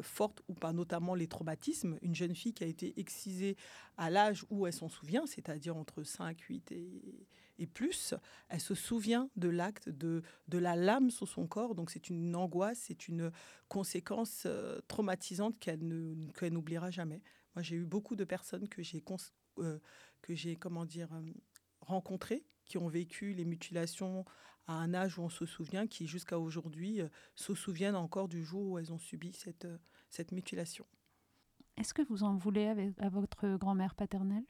fortes 0.00 0.42
ou 0.46 0.54
pas, 0.54 0.72
notamment 0.72 1.16
les 1.16 1.26
traumatismes. 1.26 1.98
Une 2.02 2.14
jeune 2.14 2.36
fille 2.36 2.54
qui 2.54 2.62
a 2.62 2.68
été 2.68 3.00
excisée 3.00 3.56
à 3.96 4.10
l'âge 4.10 4.44
où 4.48 4.64
elle 4.64 4.72
s'en 4.72 4.88
souvient, 4.88 5.26
c'est-à-dire 5.26 5.76
entre 5.76 6.04
5, 6.04 6.40
8 6.40 6.70
et, 6.70 7.26
et, 7.58 7.66
plus, 7.66 8.14
elle 8.48 8.60
se 8.60 8.74
souvient 8.74 9.30
de 9.36 9.48
l'acte, 9.48 9.88
de, 9.88 10.22
de 10.48 10.58
la 10.58 10.76
lame 10.76 11.10
sur 11.10 11.28
son 11.28 11.46
corps. 11.46 11.74
Donc 11.74 11.90
c'est 11.90 12.08
une 12.08 12.34
angoisse, 12.34 12.78
c'est 12.86 13.08
une 13.08 13.30
conséquence 13.68 14.46
traumatisante 14.88 15.58
qu'elle 15.58 15.82
n'oubliera 16.52 16.90
jamais. 16.90 17.22
Moi, 17.54 17.62
j'ai 17.62 17.76
eu 17.76 17.84
beaucoup 17.84 18.16
de 18.16 18.24
personnes 18.24 18.68
que 18.68 18.82
j'ai 18.82 19.02
que 20.22 20.34
j'ai 20.34 20.56
comment 20.56 20.84
dire 20.84 21.08
rencontrées 21.80 22.44
qui 22.64 22.78
ont 22.78 22.88
vécu 22.88 23.34
les 23.34 23.44
mutilations 23.44 24.24
à 24.66 24.74
un 24.74 24.94
âge 24.94 25.18
où 25.18 25.22
on 25.22 25.28
se 25.28 25.46
souvient, 25.46 25.86
qui 25.86 26.06
jusqu'à 26.06 26.38
aujourd'hui 26.38 27.02
euh, 27.02 27.08
se 27.34 27.54
souviennent 27.54 27.96
encore 27.96 28.28
du 28.28 28.42
jour 28.42 28.70
où 28.70 28.78
elles 28.78 28.92
ont 28.92 28.98
subi 28.98 29.32
cette, 29.32 29.66
euh, 29.66 29.78
cette 30.08 30.32
mutilation. 30.32 30.86
Est-ce 31.76 31.92
que 31.92 32.02
vous 32.02 32.22
en 32.22 32.36
voulez 32.36 32.92
à 32.98 33.08
votre 33.08 33.56
grand-mère 33.56 33.94
paternelle? 33.94 34.44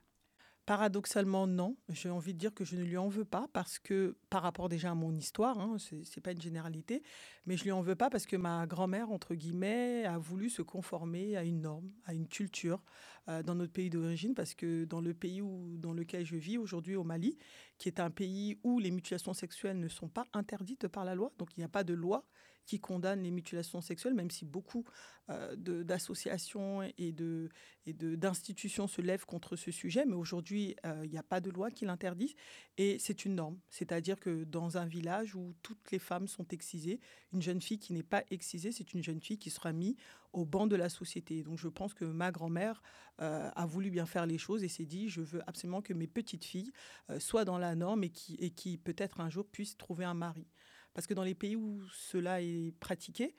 Paradoxalement, 0.67 1.47
non. 1.47 1.77
J'ai 1.91 2.09
envie 2.09 2.33
de 2.33 2.39
dire 2.39 2.55
que 2.55 2.65
je 2.65 2.77
ne 2.77 2.83
lui 2.85 2.97
en 2.97 3.09
veux 3.09 3.27
pas 3.27 3.49
parce 3.53 3.79
que, 3.79 4.17
par 4.31 4.43
rapport 4.43 4.71
déjà 4.71 4.93
à 4.93 4.95
mon 4.95 5.15
histoire, 5.15 5.61
hein, 5.61 5.77
ce 5.79 5.97
n'est 5.97 6.23
pas 6.23 6.33
une 6.33 6.41
généralité, 6.41 7.03
mais 7.45 7.59
je 7.59 7.65
lui 7.65 7.73
en 7.73 7.83
veux 7.83 7.97
pas 7.97 8.09
parce 8.09 8.25
que 8.25 8.37
ma 8.37 8.67
grand-mère, 8.67 9.11
entre 9.11 9.35
guillemets, 9.35 10.07
a 10.07 10.17
voulu 10.17 10.49
se 10.49 10.63
conformer 10.63 11.37
à 11.37 11.45
une 11.45 11.61
norme, 11.61 11.91
à 12.07 12.15
une 12.15 12.27
culture 12.27 12.83
euh, 13.29 13.43
dans 13.43 13.55
notre 13.55 13.73
pays 13.73 13.91
d'origine 13.91 14.35
parce 14.35 14.55
que 14.55 14.87
dans 14.87 15.03
le 15.03 15.13
pays 15.13 15.43
où, 15.43 15.77
dans 15.77 15.93
lequel 15.93 16.25
je 16.25 16.37
vis 16.37 16.57
aujourd'hui, 16.57 16.97
au 16.97 17.05
Mali, 17.05 17.37
qui 17.77 17.89
est 17.89 18.01
un 18.01 18.11
pays 18.11 18.59
où 18.63 18.79
les 18.79 18.91
mutilations 18.91 19.35
sexuelles 19.35 19.79
ne 19.79 19.89
sont 19.89 20.09
pas 20.09 20.27
interdites 20.33 20.89
par 20.89 21.05
la 21.05 21.15
loi, 21.15 21.31
donc 21.37 21.51
il 21.57 21.61
n'y 21.61 21.65
a 21.65 21.69
pas 21.69 21.85
de 21.85 21.93
loi 21.93 22.25
qui 22.67 22.81
condamne 22.81 23.23
les 23.23 23.31
mutilations 23.31 23.81
sexuelles, 23.81 24.15
même 24.15 24.31
si 24.31 24.45
beaucoup 24.45 24.85
euh, 25.31 25.57
d'associations 25.57 26.83
et 26.99 27.13
de 27.13 27.49
d'institutions 27.87 28.87
se 28.87 29.03
lèvent 29.03 29.27
contre 29.27 29.57
ce 29.57 29.71
sujet. 29.71 30.07
Mais 30.07 30.15
aujourd'hui, 30.15 30.75
euh, 30.87 31.03
il 31.05 31.11
n'y 31.11 31.19
a 31.19 31.23
pas 31.23 31.41
de 31.41 31.51
loi 31.51 31.71
qui 31.71 31.85
l'interdise 31.85 32.35
et 32.79 32.99
c'est 32.99 33.27
une 33.27 33.35
norme. 33.35 33.59
C'est-à-dire 33.69 34.19
que 34.19 34.45
dans 34.45 34.79
un 34.79 34.87
village 34.87 35.35
où 35.35 35.55
toutes 35.63 35.91
les 35.93 35.99
femmes 35.99 36.27
sont 36.27 36.47
excisées, 36.49 36.99
une 37.33 37.43
jeune 37.43 37.61
fille 37.61 37.79
qui 37.79 37.93
n'est 37.93 38.03
pas 38.03 38.23
excisée, 38.31 38.73
c'est 38.73 38.95
une 38.95 39.03
jeune 39.03 39.21
fille 39.21 39.39
qui 39.39 39.51
sera 39.51 39.73
mise 39.75 39.97
au 40.33 40.47
banc 40.47 40.67
de 40.67 40.77
la 40.77 40.89
société. 40.89 41.43
Donc 41.43 41.59
je 41.59 41.69
pense 41.69 41.93
que 41.93 42.07
ma 42.07 42.33
grand-mère 42.33 42.83
a 43.19 43.67
voulu 43.67 43.91
bien 43.91 44.07
faire 44.07 44.27
les 44.27 44.39
choses 44.39 44.65
et 44.65 44.69
s'est 44.69 44.87
dit 44.87 45.09
je 45.09 45.21
veux 45.21 45.43
absolument 45.47 45.83
que 45.83 45.93
mes 45.93 46.09
petites 46.09 46.45
filles 46.45 46.73
soient 47.19 47.45
dans 47.45 47.59
la 47.59 47.75
norme 47.75 48.03
et 48.03 48.11
qui, 48.11 48.35
et 48.41 48.51
qui 48.51 48.77
peut-être 48.79 49.21
un 49.21 49.31
jour 49.31 49.47
puissent 49.47 49.77
trouver 49.77 50.05
un 50.05 50.15
mari. 50.15 50.47
Parce 50.95 51.07
que 51.07 51.15
dans 51.15 51.25
les 51.25 51.35
pays 51.35 51.57
où 51.57 51.83
cela 51.93 52.41
est 52.41 52.73
pratiqué, 52.81 53.35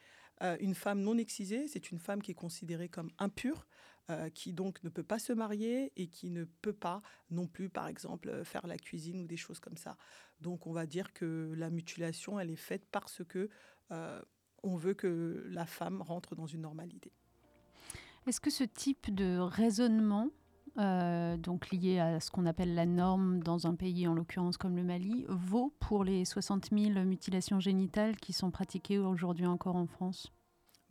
une 0.60 0.76
femme 0.76 1.00
non 1.00 1.18
excisée, 1.18 1.70
c'est 1.70 1.92
une 1.92 2.00
femme 2.00 2.22
qui 2.22 2.32
est 2.32 2.36
considérée 2.36 2.90
comme 2.90 3.10
impure, 3.20 3.66
euh, 4.12 4.30
qui 4.30 4.54
donc 4.54 4.84
ne 4.84 4.90
peut 4.90 5.02
pas 5.02 5.18
se 5.18 5.34
marier 5.34 5.92
et 5.96 6.06
qui 6.06 6.30
ne 6.30 6.44
peut 6.44 6.74
pas 6.74 7.02
non 7.32 7.48
plus, 7.48 7.70
par 7.70 7.88
exemple, 7.88 8.44
faire 8.44 8.68
la 8.68 8.78
cuisine 8.78 9.22
ou 9.22 9.26
des 9.26 9.36
choses 9.36 9.60
comme 9.60 9.78
ça. 9.78 9.98
Donc 10.42 10.68
on 10.68 10.74
va 10.74 10.86
dire 10.86 11.12
que 11.12 11.52
la 11.58 11.72
mutilation, 11.72 12.40
elle 12.40 12.52
est 12.52 12.56
faite 12.56 12.86
parce 12.92 13.24
que 13.28 13.50
euh, 13.90 14.22
on 14.62 14.76
veut 14.76 14.94
que 14.94 15.44
la 15.50 15.66
femme 15.66 16.04
rentre 16.04 16.36
dans 16.36 16.46
une 16.46 16.62
normalité. 16.62 17.12
Est-ce 18.28 18.40
que 18.40 18.52
ce 18.52 18.64
type 18.64 19.12
de 19.12 19.40
raisonnement, 19.40 20.30
euh, 20.78 21.38
donc 21.38 21.72
lié 21.72 22.00
à 22.00 22.20
ce 22.20 22.30
qu'on 22.32 22.46
appelle 22.46 22.76
la 22.76 22.86
norme 22.86 23.42
dans 23.42 23.68
un 23.68 23.76
pays, 23.76 24.08
en 24.08 24.14
l'occurrence 24.14 24.58
comme 24.58 24.76
le 24.76 24.84
Mali, 24.84 25.26
vaut 25.30 25.74
pour 25.80 26.04
les 26.04 26.26
60 26.26 26.70
000 26.72 27.06
mutilations 27.06 27.60
génitales 27.60 28.18
qui 28.18 28.34
sont 28.34 28.52
pratiquées 28.52 29.00
aujourd'hui 29.00 29.46
encore 29.46 29.76
en 29.76 29.88
France? 29.88 30.32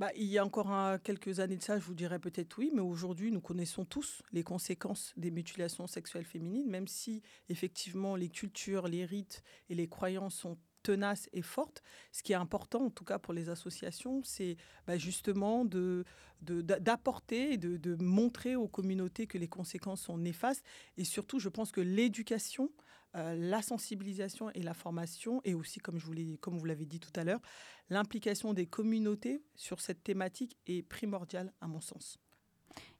Bah, 0.00 0.10
il 0.16 0.24
y 0.24 0.38
a 0.38 0.44
encore 0.44 0.72
quelques 1.04 1.38
années 1.38 1.56
de 1.56 1.62
ça, 1.62 1.78
je 1.78 1.84
vous 1.84 1.94
dirais 1.94 2.18
peut-être 2.18 2.58
oui, 2.58 2.72
mais 2.74 2.80
aujourd'hui, 2.80 3.30
nous 3.30 3.40
connaissons 3.40 3.84
tous 3.84 4.22
les 4.32 4.42
conséquences 4.42 5.12
des 5.16 5.30
mutilations 5.30 5.86
sexuelles 5.86 6.24
féminines, 6.24 6.68
même 6.68 6.88
si 6.88 7.22
effectivement 7.48 8.16
les 8.16 8.28
cultures, 8.28 8.88
les 8.88 9.04
rites 9.04 9.44
et 9.68 9.76
les 9.76 9.88
croyances 9.88 10.34
sont 10.34 10.58
tenaces 10.84 11.28
et 11.32 11.42
fortes. 11.42 11.82
Ce 12.12 12.22
qui 12.22 12.32
est 12.32 12.36
important, 12.36 12.86
en 12.86 12.90
tout 12.90 13.04
cas 13.04 13.18
pour 13.18 13.34
les 13.34 13.48
associations, 13.48 14.22
c'est 14.22 14.56
bah, 14.86 14.96
justement 14.96 15.64
de, 15.64 16.04
d'apporter 16.42 17.54
et 17.54 17.56
de, 17.56 17.76
de, 17.76 17.96
montrer 17.96 18.54
aux 18.54 18.68
communautés 18.68 19.26
que 19.26 19.38
les 19.38 19.48
conséquences 19.48 20.02
sont 20.02 20.18
néfastes. 20.18 20.64
Et 20.96 21.04
surtout, 21.04 21.40
je 21.40 21.48
pense 21.48 21.72
que 21.72 21.80
l'éducation 21.80 22.70
euh, 23.16 23.36
la 23.36 23.62
sensibilisation 23.62 24.50
et 24.50 24.62
la 24.62 24.74
formation, 24.74 25.40
et 25.44 25.54
aussi, 25.54 25.78
comme, 25.78 25.98
je 25.98 26.06
vous 26.06 26.36
comme 26.38 26.58
vous 26.58 26.64
l'avez 26.64 26.84
dit 26.84 26.98
tout 26.98 27.12
à 27.14 27.22
l'heure, 27.22 27.40
l'implication 27.88 28.54
des 28.54 28.66
communautés 28.66 29.40
sur 29.54 29.80
cette 29.80 30.02
thématique 30.02 30.56
est 30.66 30.82
primordiale 30.82 31.52
à 31.60 31.68
mon 31.68 31.80
sens. 31.80 32.18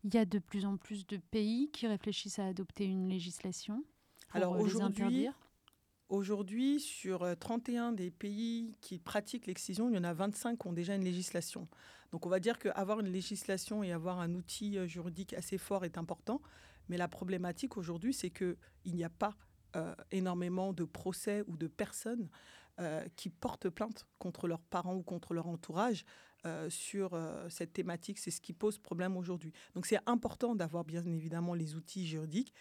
Il 0.05 0.15
y 0.15 0.19
a 0.19 0.25
de 0.25 0.39
plus 0.39 0.67
en 0.67 0.77
plus 0.77 1.05
de 1.05 1.17
pays 1.17 1.69
qui 1.73 1.89
réfléchissent 1.89 2.39
à 2.39 2.47
adopter 2.47 2.85
une 2.85 3.09
législation. 3.09 3.83
Alors 4.33 4.55
euh, 4.55 4.61
aujourd'hui, 4.61 5.27
aujourd'hui, 6.09 6.81
sur 6.81 7.27
31 7.39 7.93
euh, 7.93 7.97
des 7.97 8.11
pays 8.11 8.77
qui 8.81 8.99
pratiquent 8.99 9.47
l'excision, 9.47 9.89
il 9.89 9.97
y 9.97 9.99
en 9.99 10.05
a 10.05 10.13
25 10.13 10.59
qui 10.59 10.67
ont 10.67 10.73
déjà 10.73 10.95
une 10.95 11.05
législation. 11.05 11.69
Donc 12.13 12.27
on 12.27 12.29
va 12.29 12.41
dire 12.41 12.59
qu'avoir 12.59 13.01
une 13.01 13.09
législation 13.09 13.83
et 13.83 13.93
avoir 13.93 14.21
un 14.21 14.35
outil 14.35 14.79
juridique 14.87 15.35
assez 15.35 15.59
fort 15.59 15.85
est 15.85 15.99
important. 15.99 16.41
Mais 16.89 16.97
la 16.97 17.09
problématique 17.09 17.77
aujourd'hui, 17.77 18.13
c'est 18.13 18.31
qu'il 18.31 18.57
n'y 18.87 19.05
a 19.05 19.11
pas 19.11 19.35
euh, 19.77 19.93
énormément 20.13 20.73
de 20.73 20.85
procès 20.85 21.43
ou 21.49 21.57
de 21.57 21.67
personnes 21.67 22.29
euh, 22.79 23.05
qui 23.17 23.29
portent 23.29 23.69
plainte 23.69 24.07
contre 24.21 24.47
leurs 24.47 24.63
parents 24.63 24.95
ou 24.95 25.03
contre 25.03 25.35
leur 25.35 25.49
entourage 25.49 26.05
euh, 26.47 26.71
sur 26.71 27.19
cette 27.49 27.73
thématique. 27.73 28.19
C'est 28.19 28.31
ce 28.31 28.41
qui 28.41 28.53
pose 28.53 28.79
problème 28.79 29.17
aujourd'hui. 29.17 29.53
Donc 29.75 29.87
c'est 29.87 29.99
important 30.07 30.55
d'avoir 30.55 30.85
bien 30.85 31.05
évidemment 31.07 31.55
les 31.55 31.75
outils 31.75 32.07
juridiques, 32.07 32.55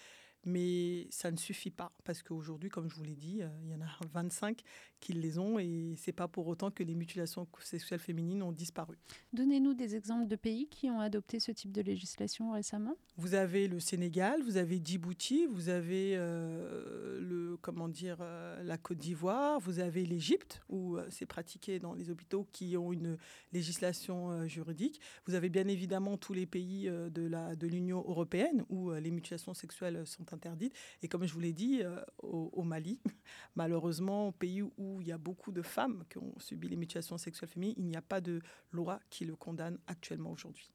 mais 0.45 1.07
ça 1.09 1.31
ne 1.31 1.37
suffit 1.37 1.71
pas 1.71 1.91
parce 2.03 2.21
qu'aujourd'hui, 2.21 2.69
comme 2.69 2.89
je 2.89 2.95
vous 2.95 3.03
l'ai 3.03 3.15
dit, 3.15 3.41
euh, 3.41 3.47
il 3.63 3.69
y 3.71 3.75
en 3.75 3.81
a 3.81 3.87
25 4.13 4.61
qui 4.99 5.13
les 5.13 5.37
ont 5.37 5.59
et 5.59 5.95
c'est 5.97 6.11
pas 6.13 6.27
pour 6.27 6.47
autant 6.47 6.71
que 6.71 6.83
les 6.83 6.95
mutilations 6.95 7.47
sexuelles 7.59 7.99
féminines 7.99 8.41
ont 8.41 8.51
disparu. 8.51 8.97
Donnez-nous 9.33 9.73
des 9.73 9.95
exemples 9.95 10.27
de 10.27 10.35
pays 10.35 10.67
qui 10.67 10.89
ont 10.89 10.99
adopté 10.99 11.39
ce 11.39 11.51
type 11.51 11.71
de 11.71 11.81
législation 11.81 12.51
récemment. 12.51 12.95
Vous 13.17 13.33
avez 13.33 13.67
le 13.67 13.79
Sénégal, 13.79 14.41
vous 14.43 14.57
avez 14.57 14.81
Djibouti, 14.83 15.45
vous 15.45 15.69
avez 15.69 16.15
euh, 16.15 17.19
le 17.21 17.57
comment 17.57 17.89
dire 17.89 18.17
euh, 18.21 18.63
la 18.63 18.77
Côte 18.77 18.97
d'Ivoire, 18.97 19.59
vous 19.59 19.79
avez 19.79 20.05
l'Égypte 20.05 20.61
où 20.69 20.97
c'est 21.09 21.25
pratiqué 21.25 21.79
dans 21.79 21.93
les 21.93 22.09
hôpitaux 22.09 22.47
qui 22.51 22.75
ont 22.77 22.91
une 22.91 23.17
législation 23.51 24.47
juridique. 24.47 24.99
Vous 25.25 25.35
avez 25.35 25.49
bien 25.49 25.67
évidemment 25.67 26.17
tous 26.17 26.33
les 26.33 26.45
pays 26.45 26.85
de 26.89 27.27
la 27.27 27.55
de 27.55 27.67
l'Union 27.67 28.03
européenne 28.07 28.63
où 28.69 28.91
les 28.91 29.11
mutilations 29.11 29.53
sexuelles 29.53 30.05
sont 30.05 30.32
interdite. 30.33 30.73
Et 31.01 31.07
comme 31.07 31.25
je 31.25 31.33
vous 31.33 31.39
l'ai 31.39 31.53
dit, 31.53 31.81
euh, 31.81 32.01
au, 32.21 32.63
Mali, 32.63 32.99
malheureusement, 33.55 34.29
au 34.29 34.31
pays 34.31 34.61
où 34.61 35.01
il 35.01 35.07
y 35.07 35.11
a 35.11 35.17
beaucoup 35.17 35.51
de 35.51 35.61
femmes 35.61 36.03
qui 36.09 36.17
ont 36.17 36.33
subi 36.39 36.67
les 36.67 36.75
mutilations 36.75 37.17
sexuelles 37.17 37.49
féminines, 37.49 37.75
il 37.77 37.85
n'y 37.85 37.95
a 37.95 38.01
pas 38.01 38.21
de 38.21 38.41
loi 38.71 38.99
qui 39.09 39.25
le 39.25 39.35
condamne 39.35 39.77
actuellement 39.87 40.31
aujourd'hui. 40.31 40.71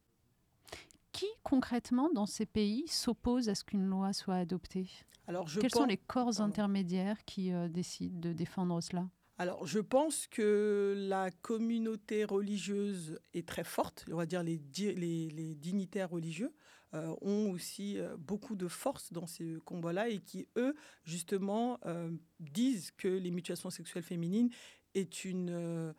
Qui 1.12 1.26
concrètement 1.42 2.10
dans 2.14 2.26
ces 2.26 2.46
pays 2.46 2.86
s'oppose 2.86 3.48
à 3.48 3.54
ce 3.54 3.64
qu'une 3.64 3.86
loi 3.86 4.12
soit 4.12 4.36
adoptée? 4.36 4.88
Alors, 5.26 5.48
je 5.48 5.60
Quels 5.60 5.70
sont 5.70 5.84
les 5.84 5.96
corps 5.96 6.40
intermédiaires 6.40 7.24
qui 7.24 7.52
euh, 7.52 7.68
décident 7.68 8.18
de 8.18 8.32
défendre 8.32 8.80
cela? 8.80 9.08
Alors, 9.40 9.66
je 9.66 9.78
pense 9.78 10.26
que 10.26 10.94
la 11.08 11.30
communauté 11.30 12.24
religieuse 12.24 13.20
est 13.34 13.46
très 13.46 13.62
forte, 13.62 14.04
on 14.10 14.16
va 14.16 14.26
dire 14.26 14.42
les, 14.42 14.60
les, 14.76 15.30
les 15.30 15.54
dignitaires 15.54 16.10
religieux. 16.10 16.52
Euh, 16.94 17.14
ont 17.20 17.50
aussi 17.50 17.98
euh, 17.98 18.16
beaucoup 18.16 18.56
de 18.56 18.66
force 18.66 19.12
dans 19.12 19.26
ces 19.26 19.58
combats-là 19.66 20.08
et 20.08 20.20
qui, 20.20 20.48
eux, 20.56 20.74
justement, 21.04 21.78
euh, 21.84 22.10
disent 22.40 22.92
que 22.92 23.08
les 23.08 23.30
mutilations 23.30 23.68
sexuelles 23.68 24.02
féminines 24.02 24.48
est 24.94 25.24
une 25.24 25.94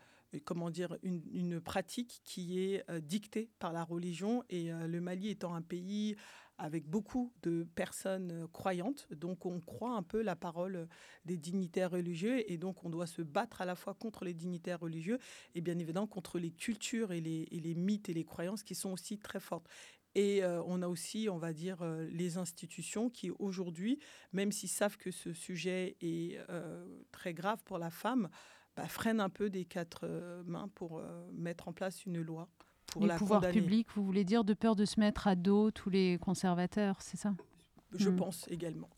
comment 0.46 0.70
dire, 0.70 0.96
une, 1.02 1.60
pratique 1.60 2.22
qui 2.24 2.60
est 2.60 2.86
dictée 3.02 3.50
par 3.58 3.74
la 3.74 3.84
religion. 3.84 4.44
Et 4.52 4.70
le 4.70 5.02
Mali 5.02 5.30
étant 5.30 5.56
un 5.56 5.64
pays 5.64 6.18
avec 6.60 6.88
beaucoup 6.88 7.34
de 7.42 7.66
personnes 7.74 8.48
croyantes, 8.54 9.08
donc 9.12 9.48
on 9.48 9.60
croit 9.60 9.96
un 9.96 10.04
peu 10.04 10.22
la 10.22 10.36
parole 10.36 10.88
des 11.26 11.36
dignitaires 11.36 11.90
religieux, 11.90 12.44
et 12.52 12.58
donc 12.58 12.84
on 12.84 12.92
doit 12.92 13.08
se 13.08 13.24
battre 13.24 13.62
à 13.62 13.66
la 13.66 13.74
fois 13.74 13.96
contre 13.96 14.24
les 14.24 14.36
dignitaires 14.36 14.82
religieux 14.82 15.18
et 15.56 15.62
bien 15.62 15.80
évidemment 15.80 16.06
contre 16.06 16.38
les 16.38 16.52
cultures 16.52 17.12
et 17.12 17.22
les, 17.22 17.48
et 17.50 17.60
les 17.60 17.74
mythes 17.74 18.10
et 18.10 18.14
les 18.14 18.26
croyances 18.26 18.62
qui 18.62 18.76
sont 18.76 18.92
aussi 18.92 19.18
très 19.18 19.40
fortes. 19.40 19.68
Et 20.20 20.44
euh, 20.44 20.62
on 20.66 20.82
a 20.82 20.90
aussi, 20.90 21.30
on 21.32 21.38
va 21.38 21.54
dire, 21.54 21.78
euh, 21.82 22.06
les 22.12 22.38
institutions 22.38 23.10
qui 23.10 23.32
aujourd'hui, 23.40 24.00
même 24.34 24.52
s'ils 24.52 24.68
savent 24.68 24.98
que 24.98 25.12
ce 25.12 25.32
sujet 25.32 25.96
est 26.02 26.38
euh, 26.50 26.86
très 27.14 27.34
grave 27.34 27.64
pour 27.64 27.78
la 27.78 27.90
femme, 27.90 28.28
bah, 28.76 28.86
freinent 28.90 29.22
un 29.22 29.30
peu 29.30 29.50
des 29.50 29.64
quatre 29.64 30.06
mains 30.46 30.68
pour 30.76 31.02
mettre 31.32 31.70
en 31.70 31.74
place 31.74 32.06
une 32.06 32.22
loi. 32.22 32.50
Pour 32.88 33.06
les 33.06 33.16
pouvoirs 33.16 33.48
publics, 33.50 33.88
vous 33.96 34.04
voulez 34.04 34.26
dire, 34.26 34.44
de 34.44 34.54
peur 34.54 34.76
de 34.76 34.84
se 34.84 35.00
mettre 35.00 35.28
à 35.28 35.36
dos 35.36 35.72
tous 35.72 35.90
les 35.90 36.18
conservateurs, 36.18 37.02
c'est 37.02 37.18
ça? 37.18 37.34
Je 37.96 38.10
hmm. 38.10 38.16
pense 38.18 38.46
également. 38.50 38.90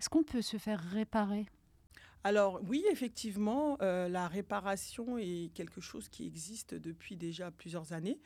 Est-ce 0.00 0.08
qu'on 0.08 0.24
peut 0.24 0.42
se 0.42 0.56
faire 0.56 0.80
réparer? 0.80 1.46
Alors 2.24 2.60
oui, 2.66 2.84
effectivement, 2.90 3.76
la 3.80 4.26
réparation 4.26 5.18
est 5.18 5.52
quelque 5.54 5.80
chose 5.80 6.08
qui 6.08 6.26
existe 6.26 6.74
depuis 6.74 7.16
déjà 7.16 7.52
plusieurs 7.52 7.92
années. 7.92 8.18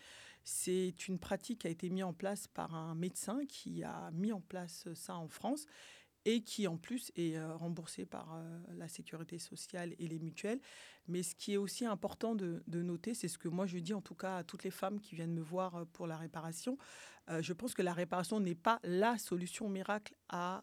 C'est 0.49 1.09
une 1.09 1.19
pratique 1.19 1.63
qui 1.63 1.67
a 1.67 1.71
été 1.71 1.91
mise 1.91 2.05
en 2.05 2.13
place 2.13 2.47
par 2.47 2.73
un 2.73 2.95
médecin 2.95 3.41
qui 3.49 3.83
a 3.83 4.13
mis 4.13 4.33
en 4.33 4.41
place 4.41 4.87
ça 4.95 5.17
en 5.17 5.27
France 5.27 5.67
et 6.27 6.43
qui 6.43 6.67
en 6.67 6.77
plus 6.77 7.13
est 7.17 7.37
euh, 7.37 7.55
remboursé 7.55 8.05
par 8.05 8.35
euh, 8.35 8.59
la 8.77 8.89
sécurité 8.89 9.39
sociale 9.39 9.95
et 10.01 10.09
les 10.09 10.19
mutuelles. 10.19 10.61
Mais 11.07 11.23
ce 11.23 11.37
qui 11.37 11.55
est 11.55 11.57
aussi 11.57 11.87
important 11.87 12.35
de, 12.35 12.63
noter, 12.69 13.15
c'est 13.15 13.29
ce 13.29 13.39
que 13.39 13.49
moi 13.49 13.67
je 13.67 13.79
dis 13.79 13.95
en 13.95 14.03
tout 14.03 14.17
cas 14.17 14.39
à 14.39 14.45
toutes 14.45 14.65
les 14.65 14.73
femmes 14.73 15.01
qui 15.01 15.15
viennent 15.15 15.33
me 15.33 15.41
voir 15.41 15.77
euh, 15.77 15.85
pour 15.93 16.09
la 16.09 16.17
réparation. 16.17 16.77
je 17.41 17.53
pense 17.53 17.75
que 17.75 17.83
la 17.83 17.93
réparation 17.93 18.39
n'est 18.41 18.57
pas 18.57 18.79
la 18.85 19.19
solution 19.19 19.69
miracle 19.69 20.15
à, 20.29 20.63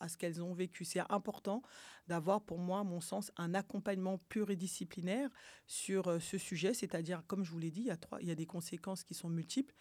à 0.00 0.08
ce 0.08 0.16
qu'elles 0.16 0.42
ont 0.42 0.54
vécu. 0.54 0.82
C'est 0.86 1.02
important 1.10 1.60
d'avoir 2.08 2.40
pour 2.40 2.58
moi, 2.58 2.80
à 2.80 2.84
mon 2.84 3.02
sens, 3.02 3.30
un 3.36 3.52
accompagnement 3.52 4.16
pluridisciplinaire 4.30 5.28
sur 5.66 6.22
ce 6.22 6.38
sujet, 6.38 6.72
c'est-à-dire, 6.72 7.22
comme 7.26 7.44
je 7.44 7.50
vous 7.50 7.58
l'ai 7.58 7.70
dit, 7.70 7.82
il 7.82 7.88
y, 7.88 7.90
a 7.90 7.98
trois, 7.98 8.18
il 8.22 8.28
y 8.28 8.30
a 8.30 8.34
des 8.34 8.46
conséquences 8.46 9.04
qui 9.04 9.12
sont 9.12 9.28
multiples 9.28 9.74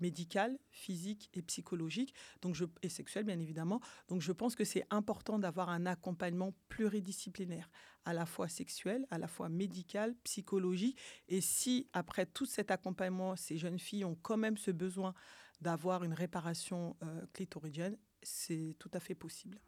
médicale, 0.00 0.58
physique 0.70 1.30
et 1.34 1.42
psychologique, 1.42 2.14
donc 2.40 2.54
je, 2.54 2.64
et 2.82 2.88
sexuelle 2.88 3.24
bien 3.24 3.38
évidemment. 3.38 3.80
Donc 4.08 4.20
je 4.22 4.32
pense 4.32 4.54
que 4.54 4.64
c'est 4.64 4.84
important 4.90 5.38
d'avoir 5.38 5.68
un 5.68 5.86
accompagnement 5.86 6.54
pluridisciplinaire, 6.68 7.70
à 8.04 8.12
la 8.12 8.26
fois 8.26 8.48
sexuel, 8.48 9.06
à 9.10 9.18
la 9.18 9.28
fois 9.28 9.48
médical, 9.48 10.14
psychologique. 10.24 10.98
Et 11.28 11.40
si 11.40 11.88
après 11.92 12.26
tout 12.26 12.46
cet 12.46 12.70
accompagnement, 12.70 13.36
ces 13.36 13.58
jeunes 13.58 13.78
filles 13.78 14.04
ont 14.04 14.18
quand 14.22 14.36
même 14.36 14.56
ce 14.56 14.70
besoin 14.70 15.14
d'avoir 15.60 16.04
une 16.04 16.14
réparation 16.14 16.96
euh, 17.02 17.26
clitoridienne, 17.32 17.96
c'est 18.22 18.76
tout 18.78 18.90
à 18.92 19.00
fait 19.00 19.14
possible. 19.14 19.58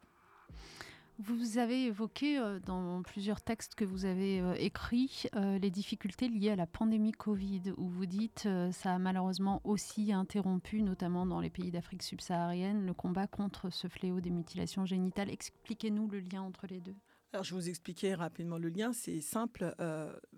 Vous 1.23 1.59
avez 1.59 1.85
évoqué 1.85 2.39
euh, 2.39 2.59
dans 2.59 3.03
plusieurs 3.03 3.41
textes 3.41 3.75
que 3.75 3.85
vous 3.85 4.05
avez 4.05 4.41
euh, 4.41 4.53
écrits 4.53 5.25
euh, 5.35 5.59
les 5.59 5.69
difficultés 5.69 6.27
liées 6.27 6.49
à 6.49 6.55
la 6.55 6.65
pandémie 6.65 7.11
Covid, 7.11 7.73
où 7.77 7.87
vous 7.87 8.07
dites 8.07 8.47
ça 8.71 8.95
a 8.95 8.97
malheureusement 8.97 9.61
aussi 9.63 10.13
interrompu, 10.13 10.81
notamment 10.81 11.27
dans 11.27 11.39
les 11.39 11.51
pays 11.51 11.69
d'Afrique 11.69 12.01
subsaharienne, 12.01 12.87
le 12.87 12.93
combat 12.95 13.27
contre 13.27 13.69
ce 13.69 13.87
fléau 13.87 14.19
des 14.19 14.31
mutilations 14.31 14.85
génitales. 14.85 15.29
Expliquez-nous 15.29 16.07
le 16.07 16.21
lien 16.21 16.41
entre 16.41 16.65
les 16.65 16.79
deux. 16.79 16.95
Alors, 17.33 17.43
je 17.43 17.53
vous 17.53 17.69
expliquer 17.69 18.15
rapidement 18.15 18.57
le 18.57 18.69
lien. 18.69 18.91
C'est 18.91 19.21
simple. 19.21 19.75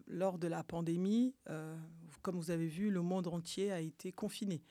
lors 0.07 0.37
de 0.37 0.47
la 0.47 0.63
pandémie, 0.63 1.33
comme 2.21 2.35
vous 2.35 2.51
avez 2.51 2.67
vu, 2.67 2.89
le 2.89 3.01
monde 3.01 3.27
entier 3.27 3.71
a 3.71 3.79
été 3.79 4.11
confiné. 4.11 4.61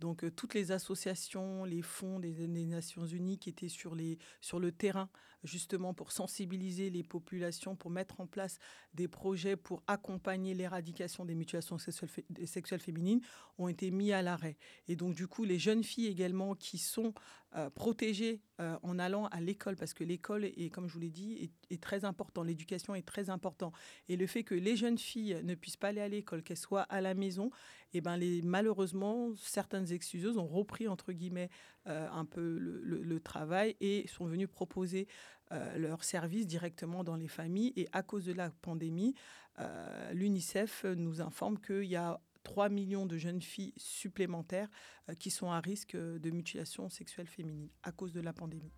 Donc 0.00 0.24
toutes 0.34 0.54
les 0.54 0.72
associations, 0.72 1.64
les 1.64 1.82
fonds 1.82 2.18
des, 2.18 2.46
Nations 2.66 3.06
Unies 3.06 3.38
qui 3.38 3.48
étaient 3.48 3.68
sur, 3.68 3.94
les, 3.94 4.18
sur 4.40 4.58
le 4.58 4.72
terrain 4.72 5.08
justement 5.44 5.94
pour 5.94 6.12
sensibiliser 6.12 6.90
les 6.90 7.02
populations, 7.02 7.76
pour 7.76 7.90
mettre 7.90 8.20
en 8.20 8.26
place 8.26 8.58
des 8.94 9.08
projets 9.08 9.56
pour 9.56 9.82
accompagner 9.86 10.54
l'éradication 10.54 11.24
des 11.24 11.34
mutilations 11.34 11.78
sexuelles, 11.78 12.80
féminines, 12.80 13.20
ont 13.58 13.68
été 13.68 13.90
mis 13.90 14.12
à 14.12 14.22
l'arrêt. 14.22 14.56
Et 14.88 14.96
donc, 14.96 15.14
du 15.14 15.26
coup, 15.26 15.44
les 15.44 15.58
jeunes 15.58 15.84
filles 15.84 16.06
également 16.06 16.54
qui 16.54 16.78
sont 16.78 17.14
euh, 17.56 17.70
protégées 17.70 18.40
euh, 18.60 18.76
en 18.82 18.98
allant 18.98 19.26
à 19.26 19.40
l'école, 19.40 19.76
parce 19.76 19.94
que 19.94 20.02
l'école, 20.02 20.44
est, 20.44 20.72
comme 20.72 20.88
je 20.88 20.94
vous 20.94 21.00
l'ai 21.00 21.10
dit, 21.10 21.50
est, 21.70 21.80
très 21.80 22.04
important, 22.04 22.42
l'éducation 22.42 22.94
est 22.94 23.06
très 23.06 23.30
important. 23.30 23.72
Et 24.08 24.16
le 24.16 24.26
fait 24.26 24.44
que 24.44 24.54
les 24.54 24.76
jeunes 24.76 24.98
filles 24.98 25.40
ne 25.44 25.54
puissent 25.54 25.76
pas 25.76 25.88
aller 25.88 26.00
à 26.00 26.08
l'école, 26.08 26.42
qu'elles 26.42 26.56
soient 26.56 26.82
à 26.82 27.00
la 27.00 27.14
maison, 27.14 27.50
et 27.92 27.98
eh 27.98 28.00
ben 28.00 28.16
les, 28.16 28.42
malheureusement, 28.42 29.30
certaines 29.36 29.92
excuseuses 29.92 30.36
ont 30.36 30.48
repris, 30.48 30.88
entre 30.88 31.12
guillemets, 31.12 31.48
euh, 31.86 32.08
un 32.10 32.24
peu 32.24 32.58
le, 32.58 32.80
le, 32.82 33.20
travail 33.20 33.76
et 33.80 34.06
sont 34.08 34.24
venues 34.24 34.48
proposer 34.48 35.06
euh, 35.52 35.78
leurs 35.78 36.04
services 36.04 36.46
directement 36.46 37.04
dans 37.04 37.16
les 37.16 37.28
familles. 37.28 37.72
Et 37.76 37.86
à 37.92 38.02
cause 38.02 38.24
de 38.24 38.32
la 38.32 38.50
pandémie, 38.50 39.14
euh, 39.60 40.12
l'UNICEF 40.12 40.84
nous 40.84 41.20
informe 41.20 41.58
qu'il 41.58 41.84
y 41.84 41.96
a 41.96 42.18
3 42.44 42.68
millions 42.70 43.06
de 43.06 43.16
jeunes 43.16 43.42
filles 43.42 43.74
supplémentaires 43.76 44.68
euh, 45.08 45.14
qui 45.14 45.30
sont 45.30 45.50
à 45.50 45.60
risque 45.60 45.96
de 45.96 46.30
mutilation 46.30 46.88
sexuelle 46.88 47.26
féminine 47.26 47.68
à 47.82 47.92
cause 47.92 48.12
de 48.12 48.20
la 48.20 48.32
pandémie. 48.32 48.72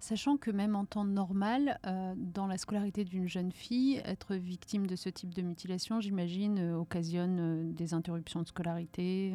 Sachant 0.00 0.36
que 0.36 0.50
même 0.50 0.74
en 0.74 0.84
temps 0.84 1.04
normal, 1.04 1.78
dans 2.16 2.46
la 2.46 2.58
scolarité 2.58 3.04
d'une 3.04 3.28
jeune 3.28 3.52
fille, 3.52 4.02
être 4.04 4.34
victime 4.34 4.86
de 4.86 4.96
ce 4.96 5.08
type 5.08 5.32
de 5.32 5.40
mutilation, 5.40 6.00
j'imagine, 6.00 6.74
occasionne 6.74 7.72
des 7.72 7.94
interruptions 7.94 8.42
de 8.42 8.48
scolarité. 8.48 9.34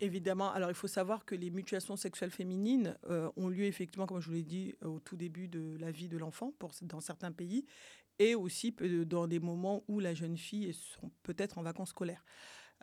Évidemment. 0.00 0.50
Alors, 0.52 0.70
il 0.70 0.74
faut 0.74 0.88
savoir 0.88 1.26
que 1.26 1.34
les 1.34 1.50
mutilations 1.50 1.94
sexuelles 1.94 2.30
féminines 2.30 2.96
euh, 3.08 3.30
ont 3.36 3.48
lieu 3.48 3.64
effectivement, 3.64 4.06
comme 4.06 4.20
je 4.20 4.28
vous 4.28 4.34
l'ai 4.34 4.42
dit, 4.42 4.74
au 4.82 4.98
tout 4.98 5.16
début 5.16 5.46
de 5.46 5.76
la 5.78 5.90
vie 5.90 6.08
de 6.08 6.16
l'enfant 6.16 6.54
dans 6.82 7.00
certains 7.00 7.32
pays 7.32 7.66
et 8.18 8.34
aussi 8.34 8.74
dans 9.06 9.26
des 9.26 9.40
moments 9.40 9.82
où 9.88 10.00
la 10.00 10.14
jeune 10.14 10.38
fille 10.38 10.70
est 10.70 11.00
peut-être 11.22 11.58
en 11.58 11.62
vacances 11.62 11.90
scolaires. 11.90 12.24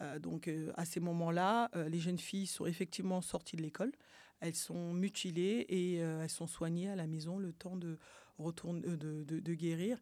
Euh, 0.01 0.19
donc, 0.19 0.47
euh, 0.47 0.71
à 0.75 0.85
ces 0.85 0.99
moments-là, 0.99 1.71
les 1.87 1.99
jeunes 1.99 2.19
filles 2.19 2.47
sont 2.47 2.67
effectivement 2.67 3.21
sorties 3.21 3.57
de 3.57 3.63
l'école. 3.63 3.91
Elles 4.39 4.55
sont 4.55 4.93
mutilées 4.93 5.65
et 5.69 5.95
elles 5.95 6.29
sont 6.29 6.45
soignées 6.45 6.89
à 6.89 6.95
la 6.95 7.07
maison 7.07 7.39
le 7.39 7.51
temps 7.51 7.75
de, 7.75 7.97
retourner, 8.37 8.81
de, 8.81 9.23
de 9.23 9.53
guérir. 9.53 9.97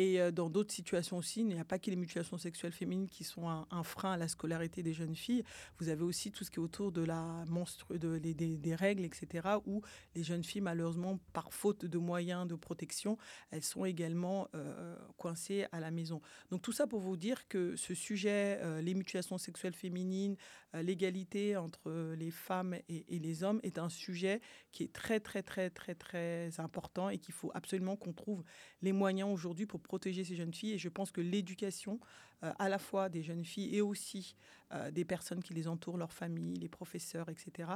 Et 0.00 0.18
euh, 0.18 0.30
dans 0.30 0.48
d'autres 0.48 0.72
situations 0.72 1.18
aussi, 1.18 1.40
il 1.40 1.48
n'y 1.48 1.58
a 1.58 1.64
pas 1.64 1.78
que 1.78 1.90
les 1.90 1.96
mutilations 1.96 2.38
sexuelles 2.38 2.72
féminines 2.72 3.06
qui 3.06 3.22
sont 3.22 3.48
un, 3.48 3.82
frein 3.82 4.12
à 4.12 4.16
la 4.16 4.28
scolarité 4.28 4.82
des 4.82 4.94
jeunes 4.94 5.14
filles. 5.14 5.44
Vous 5.78 5.90
avez 5.90 6.02
aussi 6.02 6.32
tout 6.32 6.42
ce 6.42 6.50
qui 6.50 6.56
est 6.56 6.62
autour 6.62 6.90
de 6.90 7.04
la 7.04 7.44
de, 7.90 8.18
des, 8.18 8.74
règles, 8.74 9.04
etc., 9.04 9.46
où 9.66 9.82
les 10.14 10.22
jeunes 10.22 10.42
filles, 10.42 10.62
malheureusement, 10.62 11.18
par 11.34 11.52
faute 11.52 11.84
de 11.84 11.98
moyens 11.98 12.46
de 12.46 12.54
protection, 12.54 13.18
elles 13.50 13.62
sont 13.62 13.84
également 13.84 14.48
euh, 14.54 14.96
coincées 15.18 15.66
à 15.70 15.80
la 15.80 15.90
maison. 15.90 16.22
Donc 16.50 16.62
tout 16.62 16.72
ça 16.72 16.86
pour 16.86 17.00
vous 17.00 17.18
dire 17.18 17.46
que 17.48 17.76
ce 17.76 17.92
sujet, 17.92 18.58
euh, 18.62 18.80
les 18.80 18.94
mutilations 18.94 19.36
sexuelles 19.36 19.74
féminines, 19.74 20.36
l'égalité 20.72 21.56
entre 21.56 22.14
les 22.14 22.30
femmes 22.30 22.76
et 22.88 23.18
les 23.18 23.42
hommes, 23.42 23.58
est 23.64 23.76
un 23.78 23.88
sujet 23.88 24.40
qui 24.70 24.84
est 24.84 24.92
très, 24.92 25.18
très, 25.18 25.42
très, 25.42 25.68
très, 25.68 25.96
très 25.96 26.60
important 26.60 27.10
et 27.10 27.18
qu'il 27.18 27.34
faut 27.34 27.50
absolument 27.54 27.79
qu'on 27.96 28.12
trouve 28.12 28.42
les 28.82 28.92
moyens 28.92 29.30
aujourd'hui 29.30 29.66
pour 29.66 29.80
protéger 29.80 30.24
ces 30.24 30.36
jeunes 30.36 30.54
filles. 30.54 30.72
Et 30.72 30.78
je 30.78 30.88
pense 30.88 31.10
que 31.10 31.20
l'éducation, 31.20 32.00
euh, 32.42 32.52
à 32.58 32.68
la 32.68 32.78
fois 32.78 33.08
des 33.08 33.22
jeunes 33.22 33.44
filles 33.44 33.74
et 33.74 33.80
aussi 33.80 34.36
euh, 34.72 34.90
des 34.90 35.04
personnes 35.04 35.42
qui 35.42 35.54
les 35.54 35.68
entourent, 35.68 35.98
leurs 35.98 36.12
familles, 36.12 36.56
les 36.56 36.68
professeurs, 36.68 37.28
etc., 37.28 37.70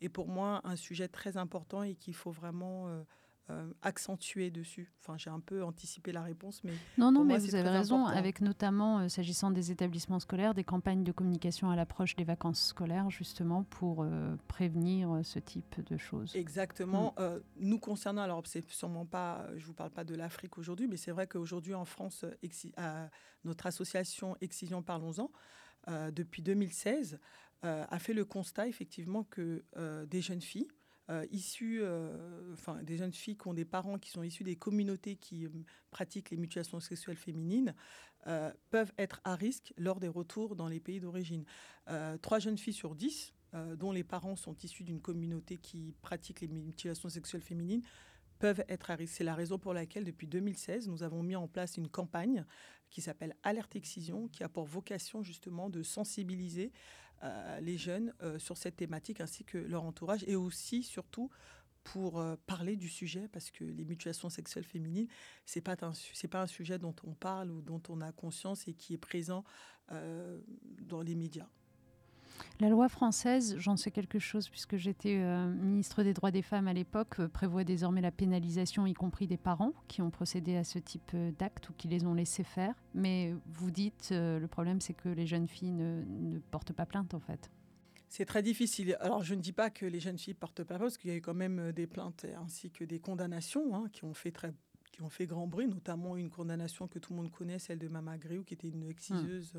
est 0.00 0.08
pour 0.08 0.28
moi 0.28 0.60
un 0.64 0.76
sujet 0.76 1.08
très 1.08 1.36
important 1.36 1.82
et 1.82 1.94
qu'il 1.94 2.14
faut 2.14 2.30
vraiment 2.30 2.88
euh, 2.88 3.02
euh, 3.50 3.72
accentuer 3.82 4.50
dessus. 4.50 4.92
Enfin, 5.00 5.16
j'ai 5.18 5.30
un 5.30 5.40
peu 5.40 5.64
anticipé 5.64 6.12
la 6.12 6.22
réponse, 6.22 6.62
mais 6.64 6.72
non, 6.98 7.10
non, 7.10 7.24
mais 7.24 7.38
vous 7.38 7.54
avez 7.54 7.68
raison. 7.68 8.06
Avec 8.06 8.40
notamment, 8.40 9.00
euh, 9.00 9.08
s'agissant 9.08 9.50
des 9.50 9.70
établissements 9.70 10.20
scolaires, 10.20 10.54
des 10.54 10.64
campagnes 10.64 11.02
de 11.02 11.12
communication 11.12 11.70
à 11.70 11.76
l'approche 11.76 12.16
des 12.16 12.24
vacances 12.24 12.68
scolaires, 12.68 13.10
justement 13.10 13.64
pour 13.64 14.02
euh, 14.02 14.36
prévenir 14.48 15.20
ce 15.24 15.38
type 15.38 15.80
de 15.86 15.96
choses. 15.96 16.34
Exactement. 16.36 17.14
Mm. 17.18 17.40
nous 17.60 17.78
concernant, 17.78 18.22
alors 18.22 18.42
c'est 18.46 18.68
sûrement 18.70 19.06
pas, 19.06 19.46
je 19.56 19.66
vous 19.66 19.74
parle 19.74 19.90
pas 19.90 20.04
de 20.04 20.14
l'Afrique 20.14 20.58
aujourd'hui, 20.58 20.86
mais 20.86 20.96
c'est 20.96 21.12
vrai 21.12 21.26
qu'aujourd'hui 21.26 21.74
en 21.74 21.84
France, 21.84 22.24
notre 23.44 23.66
association 23.66 24.36
Excision 24.40 24.82
Parlons-en, 24.82 25.30
depuis 26.12 26.42
2016, 26.42 27.18
a 27.62 27.98
fait 27.98 28.14
le 28.14 28.24
constat 28.24 28.68
effectivement 28.68 29.24
que 29.24 29.64
des 30.06 30.20
jeunes 30.20 30.42
filles 30.42 30.68
euh, 31.10 31.26
issus, 31.32 31.80
euh, 31.82 32.52
enfin 32.52 32.80
des 32.84 32.96
jeunes 32.96 33.12
filles 33.12 33.36
qui 33.36 33.48
ont 33.48 33.54
des 33.54 33.64
parents 33.64 33.98
qui 33.98 34.10
sont 34.10 34.22
issus 34.22 34.44
des 34.44 34.54
communautés 34.54 35.16
qui 35.16 35.44
euh, 35.44 35.50
pratiquent 35.90 36.30
les 36.30 36.36
mutilations 36.36 36.78
sexuelles 36.78 37.16
féminines, 37.16 37.74
peuvent 38.68 38.92
être 38.98 39.22
à 39.24 39.34
risque 39.34 39.72
lors 39.78 39.98
des 39.98 40.06
retours 40.06 40.54
dans 40.54 40.68
les 40.68 40.78
pays 40.78 41.00
d'origine. 41.00 41.46
Trois 42.20 42.38
jeunes 42.38 42.58
filles 42.58 42.74
sur 42.74 42.94
dix, 42.94 43.32
dont 43.78 43.92
les 43.92 44.04
parents 44.04 44.36
sont 44.36 44.54
issus 44.62 44.84
d'une 44.84 45.00
communauté 45.00 45.56
qui 45.56 45.94
pratique 46.02 46.42
les 46.42 46.48
mutilations 46.48 47.08
sexuelles 47.08 47.40
féminines, 47.40 47.80
peuvent 48.38 48.62
être 48.68 48.90
à 48.90 48.96
risque. 48.96 49.14
C'est 49.16 49.24
la 49.24 49.34
raison 49.34 49.58
pour 49.58 49.72
laquelle, 49.72 50.04
depuis 50.04 50.26
2016, 50.26 50.86
nous 50.88 51.02
avons 51.02 51.22
mis 51.22 51.34
en 51.34 51.48
place 51.48 51.78
une 51.78 51.88
campagne 51.88 52.44
qui 52.90 53.00
s'appelle 53.00 53.34
Alerte 53.42 53.74
Excision, 53.74 54.28
qui 54.28 54.44
a 54.44 54.50
pour 54.50 54.66
vocation 54.66 55.22
justement 55.22 55.70
de 55.70 55.82
sensibiliser 55.82 56.72
les 57.60 57.76
jeunes 57.76 58.14
euh, 58.22 58.38
sur 58.38 58.56
cette 58.56 58.76
thématique 58.76 59.20
ainsi 59.20 59.44
que 59.44 59.58
leur 59.58 59.84
entourage 59.84 60.24
et 60.26 60.36
aussi 60.36 60.82
surtout 60.82 61.30
pour 61.84 62.18
euh, 62.18 62.36
parler 62.46 62.76
du 62.76 62.88
sujet 62.88 63.28
parce 63.28 63.50
que 63.50 63.64
les 63.64 63.84
mutilations 63.84 64.30
sexuelles 64.30 64.64
féminines 64.64 65.08
c'est 65.44 65.60
pas 65.60 65.76
c'est 66.14 66.28
pas 66.28 66.42
un 66.42 66.46
sujet 66.46 66.78
dont 66.78 66.94
on 67.04 67.14
parle 67.14 67.50
ou 67.50 67.62
dont 67.62 67.82
on 67.88 68.00
a 68.00 68.12
conscience 68.12 68.68
et 68.68 68.74
qui 68.74 68.94
est 68.94 68.98
présent 68.98 69.44
dans 70.82 71.02
les 71.02 71.16
médias. 71.16 71.48
La 72.60 72.68
loi 72.68 72.88
française, 72.88 73.56
j'en 73.58 73.76
sais 73.76 73.90
quelque 73.90 74.18
chose 74.18 74.48
puisque 74.48 74.76
j'étais 74.76 75.16
euh, 75.16 75.50
ministre 75.52 76.02
des 76.02 76.12
droits 76.12 76.30
des 76.30 76.42
femmes 76.42 76.68
à 76.68 76.72
l'époque, 76.72 77.20
euh, 77.20 77.28
prévoit 77.28 77.64
désormais 77.64 78.00
la 78.00 78.10
pénalisation, 78.10 78.86
y 78.86 78.94
compris 78.94 79.26
des 79.26 79.36
parents 79.36 79.72
qui 79.88 80.02
ont 80.02 80.10
procédé 80.10 80.56
à 80.56 80.64
ce 80.64 80.78
type 80.78 81.10
euh, 81.14 81.32
d'actes 81.38 81.70
ou 81.70 81.72
qui 81.72 81.88
les 81.88 82.04
ont 82.04 82.14
laissés 82.14 82.44
faire. 82.44 82.74
Mais 82.94 83.34
vous 83.46 83.70
dites, 83.70 84.08
le 84.10 84.46
problème 84.46 84.80
c'est 84.80 84.94
que 84.94 85.08
les 85.08 85.26
jeunes 85.26 85.48
filles 85.48 85.72
ne, 85.72 86.38
portent 86.50 86.72
pas 86.72 86.86
plainte 86.86 87.14
en 87.14 87.20
fait. 87.20 87.50
C'est 88.08 88.24
très 88.24 88.42
difficile. 88.42 88.96
Alors, 89.00 89.22
je 89.22 89.36
ne 89.36 89.40
dis 89.40 89.52
pas 89.52 89.70
que 89.70 89.86
les 89.86 90.00
jeunes 90.00 90.18
filles 90.18 90.34
portent 90.34 90.64
pas 90.64 90.74
plainte, 90.74 90.80
parce 90.80 90.98
qu'il 90.98 91.10
y 91.10 91.14
a 91.14 91.16
eu 91.16 91.20
quand 91.20 91.34
même 91.34 91.70
des 91.72 91.86
plaintes 91.86 92.26
ainsi 92.42 92.70
que 92.70 92.84
des 92.84 92.98
condamnations 92.98 93.74
hein, 93.74 93.84
qui 93.92 94.04
ont 94.04 94.14
fait 94.14 94.32
très 94.32 94.52
qui 94.90 95.02
ont 95.02 95.08
fait 95.08 95.26
grand 95.26 95.46
bruit, 95.46 95.66
notamment 95.66 96.16
une 96.16 96.30
condamnation 96.30 96.88
que 96.88 96.98
tout 96.98 97.12
le 97.12 97.18
monde 97.18 97.30
connaît, 97.30 97.58
celle 97.58 97.78
de 97.78 97.88
Mama 97.88 98.18
Griou, 98.18 98.44
qui 98.44 98.54
était 98.54 98.68
une 98.68 98.88
exciseuse 98.88 99.52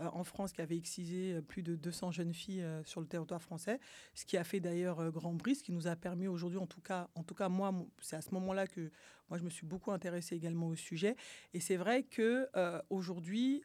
euh, 0.00 0.08
en 0.12 0.24
France, 0.24 0.52
qui 0.52 0.60
avait 0.60 0.76
excisé 0.76 1.34
euh, 1.34 1.42
plus 1.42 1.62
de 1.62 1.76
200 1.76 2.12
jeunes 2.12 2.32
filles 2.32 2.62
euh, 2.62 2.82
sur 2.84 3.00
le 3.00 3.06
territoire 3.06 3.42
français, 3.42 3.78
ce 4.14 4.24
qui 4.24 4.36
a 4.36 4.44
fait 4.44 4.60
d'ailleurs 4.60 5.10
grand 5.12 5.34
bruit, 5.34 5.54
ce 5.54 5.62
qui 5.62 5.72
nous 5.72 5.86
a 5.86 5.96
permis 5.96 6.28
aujourd'hui, 6.28 6.58
en 6.58 6.66
tout 6.66 6.80
cas, 6.80 7.08
en 7.14 7.22
tout 7.22 7.34
cas 7.34 7.48
moi, 7.48 7.74
c'est 8.00 8.16
à 8.16 8.22
ce 8.22 8.32
moment-là 8.34 8.66
que 8.66 8.90
moi 9.28 9.38
je 9.38 9.44
me 9.44 9.50
suis 9.50 9.66
beaucoup 9.66 9.92
intéressée 9.92 10.34
également 10.36 10.68
au 10.68 10.76
sujet. 10.76 11.16
Et 11.54 11.60
c'est 11.60 11.76
vrai 11.76 12.02
que 12.02 12.48
aujourd'hui, 12.90 13.62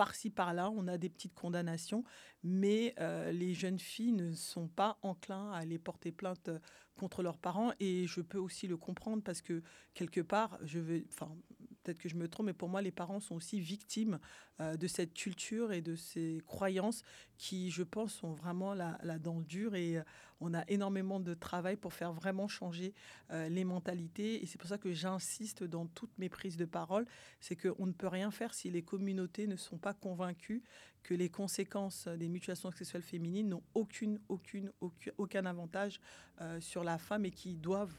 par-ci 0.00 0.30
par-là, 0.30 0.70
on 0.70 0.88
a 0.88 0.96
des 0.96 1.10
petites 1.10 1.34
condamnations, 1.34 2.04
mais 2.42 2.94
les 3.32 3.52
jeunes 3.52 3.78
filles 3.78 4.12
ne 4.12 4.32
sont 4.32 4.66
pas 4.66 4.96
enclins 5.02 5.52
à 5.52 5.58
aller 5.58 5.78
porter 5.78 6.10
plainte 6.10 6.48
contre 6.96 7.22
leurs 7.22 7.36
parents 7.36 7.72
et 7.80 8.06
je 8.06 8.22
peux 8.22 8.38
aussi 8.38 8.66
le 8.66 8.78
comprendre 8.78 9.22
parce 9.22 9.42
que 9.42 9.62
quelque 9.92 10.22
part, 10.22 10.58
je 10.62 10.78
veux, 10.78 11.04
enfin, 11.08 11.36
peut-être 11.82 11.98
que 11.98 12.08
je 12.08 12.16
me 12.16 12.28
trompe, 12.28 12.46
mais 12.46 12.52
pour 12.52 12.68
moi, 12.68 12.82
les 12.82 12.90
parents 12.90 13.20
sont 13.20 13.34
aussi 13.34 13.60
victimes 13.60 14.18
euh, 14.60 14.76
de 14.76 14.86
cette 14.86 15.14
culture 15.14 15.72
et 15.72 15.80
de 15.80 15.96
ces 15.96 16.42
croyances 16.46 17.02
qui, 17.38 17.70
je 17.70 17.82
pense, 17.82 18.12
sont 18.12 18.32
vraiment 18.34 18.74
la, 18.74 18.98
la 19.02 19.18
dent 19.18 19.40
dure 19.40 19.74
et 19.74 19.98
euh, 19.98 20.02
on 20.40 20.54
a 20.54 20.64
énormément 20.68 21.20
de 21.20 21.34
travail 21.34 21.76
pour 21.76 21.92
faire 21.92 22.12
vraiment 22.12 22.48
changer 22.48 22.94
euh, 23.30 23.48
les 23.48 23.64
mentalités. 23.64 24.42
Et 24.42 24.46
c'est 24.46 24.58
pour 24.58 24.68
ça 24.68 24.78
que 24.78 24.92
j'insiste 24.92 25.64
dans 25.64 25.86
toutes 25.86 26.16
mes 26.18 26.28
prises 26.28 26.56
de 26.56 26.64
parole, 26.64 27.06
c'est 27.40 27.56
qu'on 27.56 27.86
ne 27.86 27.92
peut 27.92 28.08
rien 28.08 28.30
faire 28.30 28.54
si 28.54 28.70
les 28.70 28.82
communautés 28.82 29.46
ne 29.46 29.56
sont 29.56 29.78
pas 29.78 29.94
convaincues 29.94 30.62
que 31.02 31.14
les 31.14 31.30
conséquences 31.30 32.08
des 32.08 32.28
mutilations 32.28 32.70
sexuelles 32.70 33.02
féminines 33.02 33.48
n'ont 33.48 33.62
aucune, 33.74 34.20
aucune, 34.28 34.70
aucun, 35.16 35.46
avantage 35.46 36.00
euh, 36.40 36.60
sur 36.60 36.84
la 36.84 36.98
femme 36.98 37.24
et 37.24 37.30
qui 37.30 37.56
doivent 37.56 37.94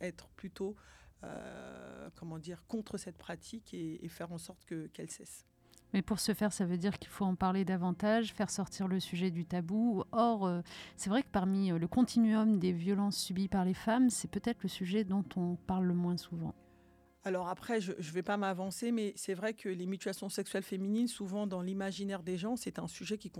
être 0.00 0.28
plutôt, 0.30 0.74
euh, 1.24 2.08
comment 2.16 2.38
dire, 2.38 2.64
contre 2.66 2.98
cette 2.98 3.18
pratique 3.18 3.74
et, 3.74 4.08
faire 4.08 4.32
en 4.32 4.38
sorte 4.38 4.64
que, 4.64 4.86
qu'elle 4.88 5.10
cesse. 5.10 5.46
Mais 5.92 6.00
pour 6.00 6.20
ce 6.20 6.32
faire, 6.32 6.52
ça 6.52 6.64
veut 6.64 6.78
dire 6.78 6.98
qu'il 6.98 7.10
faut 7.10 7.24
en 7.26 7.34
parler 7.34 7.64
davantage, 7.66 8.32
faire 8.32 8.48
sortir 8.48 8.88
le 8.88 8.98
sujet 8.98 9.30
du 9.30 9.44
tabou. 9.44 10.04
Or, 10.12 10.62
c'est 10.96 11.10
vrai 11.10 11.22
que 11.22 11.28
parmi 11.30 11.68
le 11.68 11.86
continuum 11.86 12.58
des 12.58 12.72
violences 12.72 13.18
subies 13.18 13.48
par 13.48 13.66
les 13.66 13.74
femmes, 13.74 14.08
c'est 14.08 14.30
peut-être 14.30 14.62
le 14.62 14.70
sujet 14.70 15.04
dont 15.04 15.24
on 15.36 15.56
parle 15.56 15.84
le 15.84 15.94
moins 15.94 16.16
souvent. 16.16 16.54
alors 17.24 17.48
après, 17.48 17.82
je 17.82 17.92
ne 17.92 18.12
vais 18.12 18.22
pas 18.22 18.38
m'avancer, 18.38 18.90
mais 18.90 19.12
c'est 19.16 19.34
vrai 19.34 19.52
que 19.52 19.68
les 19.68 19.84
mutilations 19.84 20.30
sexuelles 20.30 20.62
féminines, 20.62 21.08
souvent 21.08 21.46
dans 21.46 21.60
l'imaginaire 21.60 22.22
des 22.22 22.38
gens, 22.38 22.56
c'est 22.56 22.78
un 22.78 22.88
sujet 22.88 23.18
qui, 23.18 23.30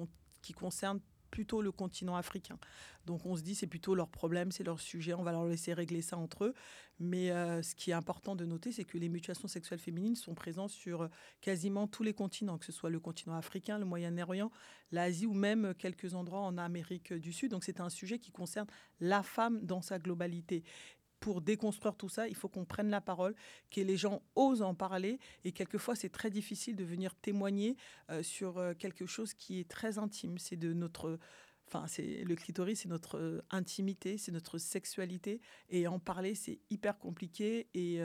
qui 0.42 0.52
concerne 0.52 1.00
plutôt 1.32 1.62
le 1.62 1.72
continent 1.72 2.14
africain. 2.14 2.58
Donc 3.06 3.26
on 3.26 3.34
se 3.34 3.42
dit 3.42 3.56
c'est 3.56 3.66
plutôt 3.66 3.96
leur 3.96 4.08
problème, 4.08 4.52
c'est 4.52 4.62
leur 4.62 4.78
sujet, 4.78 5.14
on 5.14 5.24
va 5.24 5.32
leur 5.32 5.46
laisser 5.46 5.72
régler 5.72 6.02
ça 6.02 6.16
entre 6.16 6.44
eux. 6.44 6.54
Mais 7.00 7.32
euh, 7.32 7.62
ce 7.62 7.74
qui 7.74 7.90
est 7.90 7.94
important 7.94 8.36
de 8.36 8.44
noter, 8.44 8.70
c'est 8.70 8.84
que 8.84 8.98
les 8.98 9.08
mutilations 9.08 9.48
sexuelles 9.48 9.80
féminines 9.80 10.14
sont 10.14 10.34
présentes 10.34 10.70
sur 10.70 11.08
quasiment 11.40 11.88
tous 11.88 12.04
les 12.04 12.14
continents, 12.14 12.58
que 12.58 12.66
ce 12.66 12.70
soit 12.70 12.90
le 12.90 13.00
continent 13.00 13.34
africain, 13.34 13.78
le 13.78 13.86
Moyen-Orient, 13.86 14.52
l'Asie 14.92 15.26
ou 15.26 15.34
même 15.34 15.74
quelques 15.74 16.14
endroits 16.14 16.42
en 16.42 16.58
Amérique 16.58 17.12
du 17.12 17.32
Sud. 17.32 17.50
Donc 17.50 17.64
c'est 17.64 17.80
un 17.80 17.90
sujet 17.90 18.18
qui 18.18 18.30
concerne 18.30 18.68
la 19.00 19.22
femme 19.22 19.64
dans 19.64 19.82
sa 19.82 19.98
globalité 19.98 20.62
pour 21.22 21.40
déconstruire 21.40 21.94
tout 21.94 22.08
ça, 22.08 22.26
il 22.26 22.34
faut 22.34 22.48
qu'on 22.48 22.64
prenne 22.64 22.90
la 22.90 23.00
parole, 23.00 23.34
que 23.70 23.80
les 23.80 23.96
gens 23.96 24.22
osent 24.34 24.60
en 24.60 24.74
parler. 24.74 25.20
Et 25.44 25.52
quelquefois, 25.52 25.94
c'est 25.94 26.10
très 26.10 26.30
difficile 26.30 26.74
de 26.74 26.84
venir 26.84 27.14
témoigner 27.14 27.76
euh, 28.10 28.24
sur 28.24 28.58
euh, 28.58 28.74
quelque 28.74 29.06
chose 29.06 29.32
qui 29.32 29.60
est 29.60 29.70
très 29.70 29.98
intime. 29.98 30.36
C'est 30.38 30.56
de 30.56 30.72
notre. 30.72 31.20
Enfin, 31.68 31.86
c'est 31.86 32.24
le 32.24 32.34
clitoris, 32.34 32.80
c'est 32.80 32.88
notre 32.88 33.18
euh, 33.18 33.40
intimité, 33.50 34.18
c'est 34.18 34.32
notre 34.32 34.58
sexualité. 34.58 35.40
Et 35.70 35.86
en 35.86 36.00
parler, 36.00 36.34
c'est 36.34 36.58
hyper 36.70 36.98
compliqué. 36.98 37.68
Et 37.72 38.00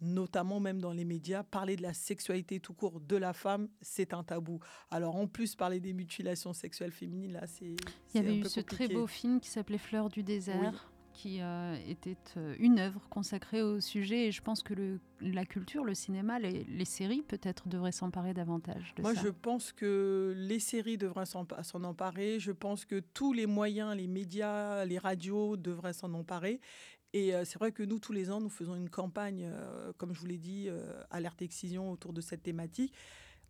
notamment 0.00 0.58
même 0.58 0.80
dans 0.80 0.92
les 0.92 1.04
médias, 1.04 1.44
parler 1.44 1.76
de 1.76 1.82
la 1.82 1.94
sexualité 1.94 2.58
tout 2.58 2.74
court 2.74 3.00
de 3.00 3.16
la 3.16 3.32
femme, 3.32 3.68
c'est 3.80 4.12
un 4.12 4.24
tabou. 4.24 4.58
Alors 4.90 5.14
en 5.14 5.28
plus, 5.28 5.54
parler 5.54 5.78
des 5.78 5.92
mutilations 5.92 6.52
sexuelles 6.52 6.90
féminines, 6.90 7.34
là, 7.34 7.46
c'est. 7.46 7.76
Il 8.12 8.16
y 8.16 8.18
avait 8.18 8.36
eu 8.36 8.44
ce 8.44 8.60
très 8.60 8.88
beau 8.88 9.06
film 9.06 9.38
qui 9.38 9.50
s'appelait 9.50 9.78
Fleurs 9.78 10.08
du 10.08 10.24
désert 10.24 10.90
qui 11.16 11.40
euh, 11.40 11.76
était 11.88 12.18
euh, 12.36 12.54
une 12.58 12.78
œuvre 12.78 13.00
consacrée 13.08 13.62
au 13.62 13.80
sujet. 13.80 14.26
Et 14.26 14.32
je 14.32 14.42
pense 14.42 14.62
que 14.62 14.74
le, 14.74 15.00
la 15.22 15.46
culture, 15.46 15.82
le 15.82 15.94
cinéma, 15.94 16.38
les, 16.38 16.64
les 16.64 16.84
séries 16.84 17.22
peut-être 17.22 17.68
devraient 17.68 17.90
s'emparer 17.92 18.34
davantage 18.34 18.94
de 18.96 19.02
Moi, 19.02 19.14
je 19.14 19.28
pense 19.28 19.72
que 19.72 20.34
les 20.36 20.60
séries 20.60 20.98
devraient 20.98 21.24
s'en 21.24 21.46
emparer. 21.84 22.38
Je 22.38 22.52
pense 22.52 22.84
que 22.84 23.00
tous 23.14 23.32
les 23.32 23.46
moyens, 23.46 23.96
les 23.96 24.08
médias, 24.08 24.84
les 24.84 24.98
radios 24.98 25.56
devraient 25.56 25.94
s'en 25.94 26.12
emparer. 26.12 26.60
Et 27.14 27.34
euh, 27.34 27.46
c'est 27.46 27.58
vrai 27.58 27.72
que 27.72 27.82
nous, 27.82 27.98
tous 27.98 28.12
les 28.12 28.30
ans, 28.30 28.42
nous 28.42 28.50
faisons 28.50 28.76
une 28.76 28.90
campagne, 28.90 29.50
comme 29.96 30.12
je 30.12 30.20
vous 30.20 30.26
l'ai 30.26 30.38
dit, 30.38 30.68
Alerte 31.10 31.40
Excision 31.40 31.90
autour 31.90 32.12
de 32.12 32.20
cette 32.20 32.42
thématique 32.42 32.92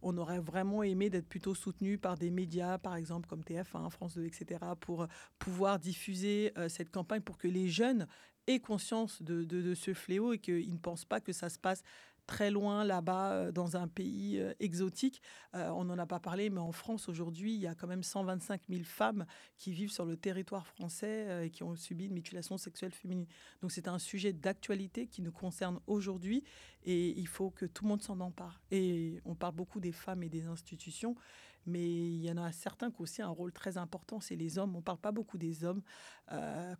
on 0.02 0.16
aurait 0.16 0.40
vraiment 0.40 0.82
aimé 0.82 1.10
d'être 1.10 1.28
plutôt 1.28 1.54
soutenu 1.54 1.98
par 1.98 2.16
des 2.16 2.30
médias, 2.30 2.78
par 2.78 2.96
exemple 2.96 3.28
comme 3.28 3.40
TF1, 3.40 3.90
France 3.90 4.16
2, 4.16 4.24
etc., 4.24 4.60
pour 4.80 5.06
pouvoir 5.38 5.78
diffuser 5.78 6.52
euh, 6.58 6.68
cette 6.68 6.90
campagne 6.90 7.20
pour 7.22 7.38
que 7.38 7.48
les 7.48 7.68
jeunes 7.68 8.06
aient 8.46 8.60
conscience 8.60 9.22
de, 9.22 9.44
de 9.44 9.74
ce 9.74 9.92
fléau 9.92 10.32
et 10.32 10.38
qu'ils 10.38 10.72
ne 10.72 10.78
pensent 10.78 11.04
pas 11.04 11.20
que 11.20 11.32
ça 11.32 11.48
se 11.48 11.58
passe 11.58 11.82
très 12.26 12.50
loin 12.50 12.84
là-bas, 12.84 13.32
euh, 13.32 13.52
dans 13.52 13.76
un 13.76 13.88
pays 13.88 14.38
euh, 14.38 14.52
exotique. 14.60 15.22
Euh, 15.54 15.70
on 15.70 15.84
n'en 15.84 15.98
a 15.98 16.06
pas 16.06 16.20
parlé, 16.20 16.50
mais 16.50 16.60
en 16.60 16.72
France 16.72 17.08
aujourd'hui, 17.08 17.54
il 17.54 17.60
y 17.60 17.66
a 17.66 17.74
quand 17.74 17.86
même 17.86 18.02
125 18.02 18.62
000 18.68 18.82
femmes 18.84 19.24
qui 19.56 19.72
vivent 19.72 19.92
sur 19.92 20.04
le 20.04 20.16
territoire 20.16 20.66
français 20.66 21.46
et 21.46 21.50
qui 21.50 21.62
ont 21.62 21.76
subi 21.76 22.06
une 22.06 22.14
mutilation 22.14 22.58
sexuelle 22.58 22.92
féminine. 22.92 23.26
Donc 23.62 23.72
c'est 23.72 23.88
un 23.88 23.98
sujet 23.98 24.32
d'actualité 24.32 25.06
qui 25.06 25.22
nous 25.22 25.32
concerne 25.32 25.80
aujourd'hui 25.86 26.44
et 26.84 27.18
il 27.18 27.28
faut 27.28 27.50
que 27.50 27.64
tout 27.64 27.84
le 27.84 27.88
monde 27.88 28.02
s'en 28.02 28.20
empare. 28.20 28.60
Et 28.70 29.20
on 29.24 29.34
parle 29.34 29.54
beaucoup 29.54 29.80
des 29.80 29.92
femmes 29.92 30.22
et 30.22 30.28
des 30.28 30.46
institutions, 30.46 31.16
mais 31.64 31.84
il 31.84 32.24
y 32.24 32.30
en 32.30 32.36
a 32.36 32.52
certains 32.52 32.90
qui 32.90 33.00
ont 33.00 33.04
aussi 33.04 33.22
un 33.22 33.28
rôle 33.28 33.52
très 33.52 33.78
important, 33.78 34.20
c'est 34.20 34.36
les 34.36 34.58
hommes. 34.58 34.74
On 34.74 34.78
ne 34.78 34.84
parle 34.84 34.98
pas 34.98 35.12
beaucoup 35.12 35.38
des 35.38 35.64
hommes. 35.64 35.82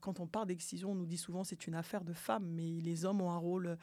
quand 0.01 0.21
on 0.21 0.27
parle 0.27 0.49
d'excision, 0.49 0.93
on 0.93 0.95
nous 0.95 1.07
dit 1.07 1.19
souvent 1.19 1.45
c'est 1.45 1.67
une 1.67 1.75
affaire 1.75 2.05
de 2.05 2.13
femmes, 2.13 2.47
mais 2.47 2.81
les 2.81 3.05
hommes 3.05 3.21
ont 3.21 3.31
un 3.31 3.39
rôle 3.39 3.79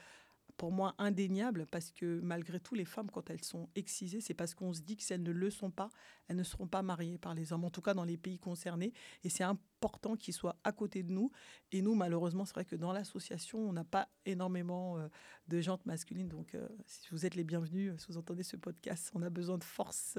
pour 0.57 0.71
moi 0.71 0.95
indéniable 0.97 1.65
parce 1.69 1.91
que 1.91 2.19
malgré 2.21 2.59
tout, 2.59 2.75
les 2.75 2.85
femmes, 2.85 3.09
quand 3.11 3.29
elles 3.29 3.43
sont 3.43 3.69
excisées, 3.75 4.21
c'est 4.21 4.33
parce 4.33 4.53
qu'on 4.53 4.73
se 4.73 4.81
dit 4.81 4.97
que 4.97 5.03
si 5.03 5.13
elles 5.13 5.23
ne 5.23 5.31
le 5.31 5.49
sont 5.49 5.71
pas, 5.71 5.89
elles 6.27 6.35
ne 6.35 6.43
seront 6.43 6.67
pas 6.67 6.81
mariées 6.81 7.17
par 7.17 7.33
les 7.33 7.53
hommes, 7.53 7.65
en 7.65 7.69
tout 7.69 7.81
cas 7.81 7.93
dans 7.93 8.05
les 8.05 8.17
pays 8.17 8.39
concernés. 8.39 8.93
Et 9.23 9.29
c'est 9.29 9.43
important 9.83 10.15
qu'ils 10.15 10.33
soient 10.33 10.55
à 10.63 10.71
côté 10.71 11.03
de 11.03 11.11
nous. 11.11 11.29
Et 11.71 11.81
nous, 11.81 11.93
malheureusement, 11.93 12.45
c'est 12.45 12.53
vrai 12.53 12.65
que 12.65 12.75
dans 12.75 12.93
l'association, 12.93 13.59
on 13.59 13.73
n'a 13.73 13.83
pas 13.83 14.07
énormément 14.25 14.97
euh, 14.97 15.07
de 15.49 15.59
jantes 15.59 15.85
masculines. 15.85 16.29
Donc, 16.29 16.55
euh, 16.55 16.65
si 16.85 17.09
vous 17.11 17.25
êtes 17.25 17.35
les 17.35 17.43
bienvenus, 17.43 17.91
euh, 17.91 17.97
si 17.97 18.07
vous 18.07 18.17
entendez 18.17 18.43
ce 18.43 18.55
podcast, 18.55 19.11
on 19.13 19.21
a 19.21 19.29
besoin 19.29 19.57
de 19.57 19.63
force 19.63 20.17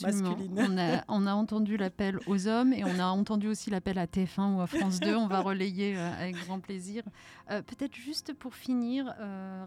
masculine. 0.00 0.54
On 0.56 0.78
a, 0.78 1.04
on 1.08 1.26
a 1.26 1.32
entendu 1.34 1.76
l'appel 1.76 2.18
aux 2.28 2.46
hommes 2.46 2.72
et 2.72 2.84
on 2.84 2.98
a 3.00 3.06
entendu 3.06 3.48
aussi 3.48 3.70
l'appel 3.70 3.98
à 3.98 4.06
TF1 4.06 4.54
ou 4.54 4.60
à 4.60 4.68
France 4.68 5.00
2. 5.00 5.16
On 5.16 5.26
va 5.26 5.40
relayer 5.52 5.96
avec 5.96 6.36
grand 6.36 6.60
plaisir. 6.60 7.02
Peut-être 7.48 7.94
juste 7.94 8.34
pour 8.34 8.54
finir, 8.54 9.06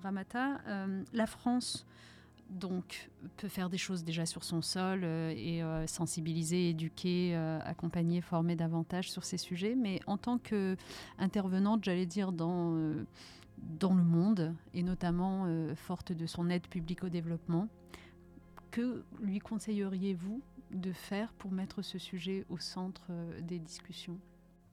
Ramata, 0.01 0.61
la 1.11 1.27
France 1.27 1.85
donc 2.49 3.09
peut 3.37 3.47
faire 3.47 3.69
des 3.69 3.77
choses 3.77 4.03
déjà 4.03 4.25
sur 4.25 4.43
son 4.43 4.61
sol 4.61 5.01
euh, 5.03 5.33
et 5.35 5.63
euh, 5.63 5.87
sensibiliser, 5.87 6.69
éduquer, 6.69 7.35
euh, 7.35 7.59
accompagner, 7.63 8.21
former 8.21 8.55
davantage 8.55 9.11
sur 9.11 9.23
ces 9.23 9.37
sujets. 9.37 9.75
Mais 9.75 9.99
en 10.07 10.17
tant 10.17 10.37
qu'intervenante, 10.37 11.83
j'allais 11.83 12.05
dire, 12.05 12.31
dans, 12.31 12.75
dans 13.57 13.93
le 13.93 14.03
monde, 14.03 14.53
et 14.73 14.83
notamment 14.83 15.47
forte 15.75 16.11
de 16.11 16.25
son 16.25 16.49
aide 16.49 16.67
publique 16.67 17.03
au 17.03 17.09
développement, 17.09 17.67
que 18.71 19.03
lui 19.21 19.39
conseilleriez-vous 19.39 20.41
de 20.71 20.91
faire 20.91 21.33
pour 21.33 21.51
mettre 21.51 21.81
ce 21.81 21.97
sujet 21.97 22.45
au 22.49 22.57
centre 22.57 23.11
des 23.41 23.59
discussions? 23.59 24.19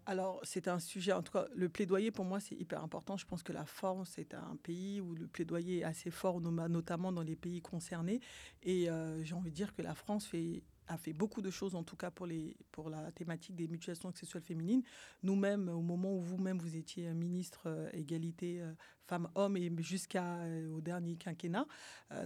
Alors, 0.05 0.41
c'est 0.43 0.67
un 0.67 0.81
sujet, 0.81 1.13
en 1.13 1.23
tout 1.23 1.33
cas, 1.33 1.47
le 1.55 1.69
plaidoyer 1.69 2.11
pour 2.11 2.25
moi, 2.25 2.41
c'est 2.41 2.57
hyper 2.57 2.83
important. 2.83 3.17
Je 3.17 3.25
pense 3.25 3.43
que 3.43 3.53
la 3.53 3.65
France 3.65 4.19
est 4.19 4.35
un 4.35 4.57
pays 4.63 5.01
où 5.01 5.15
le 5.15 5.29
plaidoyer 5.29 5.81
est 5.81 5.85
assez 5.85 6.11
fort, 6.11 6.41
notamment 6.41 7.13
dans 7.13 7.23
les 7.23 7.37
pays 7.37 7.61
concernés. 7.61 8.21
Et 8.63 8.91
euh, 8.91 9.23
j'ai 9.23 9.35
envie 9.35 9.51
de 9.51 9.57
dire 9.57 9.75
que 9.75 9.83
la 9.83 9.95
France 9.95 10.29
a 10.89 10.99
fait 10.99 11.13
beaucoup 11.13 11.41
de 11.41 11.51
choses, 11.51 11.77
en 11.77 11.85
tout 11.85 11.97
cas 11.97 12.11
pour, 12.11 12.27
les, 12.27 12.57
pour 12.73 12.91
la 12.91 13.13
thématique 13.13 13.55
des 13.55 13.69
mutilations 13.69 14.13
sexuelles 14.13 14.43
féminines. 14.43 14.83
Nous-mêmes, 15.23 15.69
au 15.69 15.83
moment 15.83 16.17
où 16.17 16.21
vous-même 16.21 16.59
vous 16.59 16.77
étiez 16.77 17.13
ministre 17.15 17.63
euh, 17.67 17.89
égalité 17.93 18.61
euh, 18.61 18.73
femmes-hommes 19.07 19.57
et 19.57 19.71
jusqu'au 19.79 20.81
dernier 20.81 21.17
quinquennat, 21.17 21.67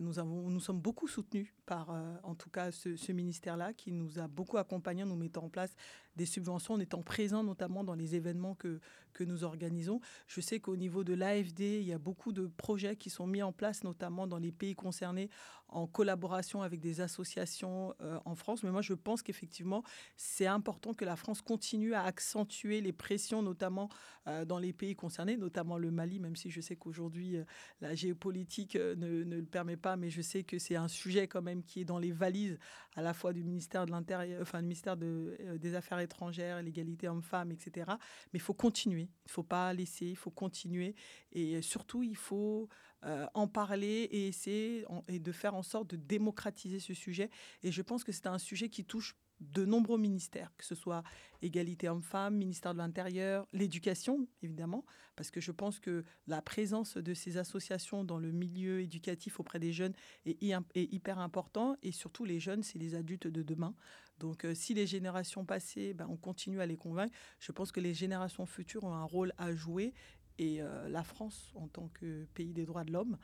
nous, 0.00 0.18
avons, 0.18 0.50
nous 0.50 0.60
sommes 0.60 0.80
beaucoup 0.80 1.08
soutenus 1.08 1.52
par, 1.64 1.90
en 2.22 2.34
tout 2.34 2.50
cas, 2.50 2.70
ce, 2.70 3.12
ministère-là 3.12 3.72
qui 3.72 3.92
nous 3.92 4.18
a 4.18 4.28
beaucoup 4.28 4.58
accompagnés 4.58 5.02
en 5.02 5.06
nous 5.06 5.16
mettant 5.16 5.44
en 5.44 5.48
place 5.48 5.74
des 6.16 6.26
subventions 6.26 6.74
en 6.74 6.80
étant 6.80 7.02
présent 7.02 7.42
notamment 7.42 7.84
dans 7.84 7.94
les 7.94 8.14
événements 8.14 8.54
que, 8.54 8.80
que 9.12 9.24
nous 9.24 9.44
organisons. 9.44 10.00
Je 10.26 10.40
sais 10.40 10.60
qu'au 10.60 10.76
niveau 10.76 11.04
de 11.04 11.14
l'AFD, 11.14 11.80
il 11.80 11.86
y 11.86 11.92
a 11.92 11.98
beaucoup 11.98 12.32
de 12.32 12.46
projets 12.46 12.96
qui 12.96 13.10
sont 13.10 13.26
mis 13.26 13.42
en 13.42 13.52
place, 13.52 13.84
notamment 13.84 14.26
dans 14.26 14.38
les 14.38 14.52
pays 14.52 14.74
concernés, 14.74 15.30
en 15.68 15.86
collaboration 15.86 16.62
avec 16.62 16.80
des 16.80 17.00
associations 17.00 17.94
euh, 18.00 18.18
en 18.24 18.34
France. 18.34 18.62
Mais 18.62 18.70
moi, 18.70 18.82
je 18.82 18.94
pense 18.94 19.22
qu'effectivement, 19.22 19.82
c'est 20.16 20.46
important 20.46 20.94
que 20.94 21.04
la 21.04 21.16
France 21.16 21.42
continue 21.42 21.94
à 21.94 22.04
accentuer 22.04 22.80
les 22.80 22.92
pressions, 22.92 23.42
notamment 23.42 23.88
euh, 24.26 24.44
dans 24.44 24.58
les 24.58 24.72
pays 24.72 24.94
concernés, 24.94 25.36
notamment 25.36 25.78
le 25.78 25.90
Mali, 25.90 26.20
même 26.20 26.36
si 26.36 26.50
je 26.50 26.60
sais 26.66 26.76
qu'aujourd'hui, 26.76 27.36
euh, 27.36 27.44
la 27.80 27.94
géopolitique 27.94 28.76
ne, 28.76 29.24
ne, 29.24 29.36
le 29.36 29.44
permet 29.44 29.76
pas, 29.76 29.96
mais 29.96 30.10
je 30.10 30.20
sais 30.20 30.44
que 30.44 30.58
c'est 30.58 30.76
un 30.76 30.88
sujet 30.88 31.28
quand 31.28 31.42
même 31.42 31.62
qui 31.62 31.80
est 31.80 31.84
dans 31.84 31.98
les 31.98 32.12
valises 32.12 32.58
à 32.94 33.02
la 33.02 33.14
fois 33.14 33.32
du 33.32 33.44
ministère 33.44 33.86
de 33.86 33.90
l'Intérieur, 33.90 34.40
enfin, 34.42 34.58
du 34.60 34.64
ministère 34.64 34.96
de, 34.96 35.36
des 35.58 35.74
Affaires 35.74 36.00
étrangères, 36.00 36.62
l'égalité 36.62 37.08
homme-femme, 37.08 37.52
etc. 37.52 37.86
Mais 38.32 38.38
il 38.38 38.40
faut 38.40 38.54
continuer. 38.54 39.02
Il 39.02 39.28
ne 39.28 39.32
faut 39.32 39.42
pas 39.42 39.72
laisser, 39.72 40.06
il 40.06 40.16
faut 40.16 40.30
continuer. 40.30 40.94
Et 41.32 41.60
surtout, 41.62 42.02
il 42.02 42.16
faut 42.16 42.68
euh, 43.04 43.26
en 43.34 43.46
parler 43.46 44.08
et 44.10 44.26
essayer 44.26 44.84
et 45.06 45.20
de 45.20 45.30
faire 45.30 45.54
en 45.54 45.62
sorte 45.62 45.90
de 45.90 45.96
démocratiser 45.96 46.80
ce 46.80 46.92
sujet. 46.92 47.30
Et 47.62 47.70
je 47.70 47.82
pense 47.82 48.02
que 48.02 48.10
c'est 48.10 48.26
un 48.26 48.38
sujet 48.38 48.68
qui 48.68 48.84
touche 48.84 49.14
de 49.40 49.64
nombreux 49.64 49.98
ministères, 49.98 50.52
que 50.56 50.64
ce 50.64 50.74
soit 50.74 51.02
égalité 51.42 51.88
homme-femme, 51.88 52.36
ministère 52.36 52.72
de 52.72 52.78
l'Intérieur, 52.78 53.46
l'éducation, 53.52 54.26
évidemment, 54.42 54.84
parce 55.16 55.30
que 55.30 55.40
je 55.40 55.52
pense 55.52 55.78
que 55.80 56.04
la 56.26 56.42
présence 56.42 56.96
de 56.96 57.14
ces 57.14 57.36
associations 57.36 58.04
dans 58.04 58.18
le 58.18 58.32
milieu 58.32 58.80
éducatif 58.80 59.40
auprès 59.40 59.58
des 59.58 59.72
jeunes 59.72 59.94
est, 60.24 60.36
hyper 60.74 61.18
important. 61.18 61.76
Et 61.82 61.92
surtout, 61.92 62.24
les 62.24 62.40
jeunes, 62.40 62.62
c'est 62.62 62.78
les 62.78 62.94
adultes 62.94 63.26
de 63.26 63.42
demain. 63.42 63.74
Donc, 64.18 64.44
euh, 64.44 64.54
si 64.54 64.74
les 64.74 64.86
générations 64.86 65.44
passées, 65.44 65.92
ben, 65.94 66.06
on 66.08 66.16
continue 66.16 66.60
à 66.60 66.66
les 66.66 66.76
convaincre, 66.76 67.14
je 67.38 67.52
pense 67.52 67.72
que 67.72 67.80
les 67.80 67.94
générations 67.94 68.46
futures 68.46 68.84
ont 68.84 68.94
un 68.94 69.04
rôle 69.04 69.32
à 69.36 69.54
jouer. 69.54 69.92
Et 70.38 70.60
euh, 70.60 70.88
la 70.88 71.02
France, 71.02 71.50
en 71.54 71.66
tant 71.68 71.88
que 71.88 72.26
pays 72.34 72.52
des 72.52 72.66
droits 72.66 72.84
de 72.84 72.92
l'homme, 72.92 73.16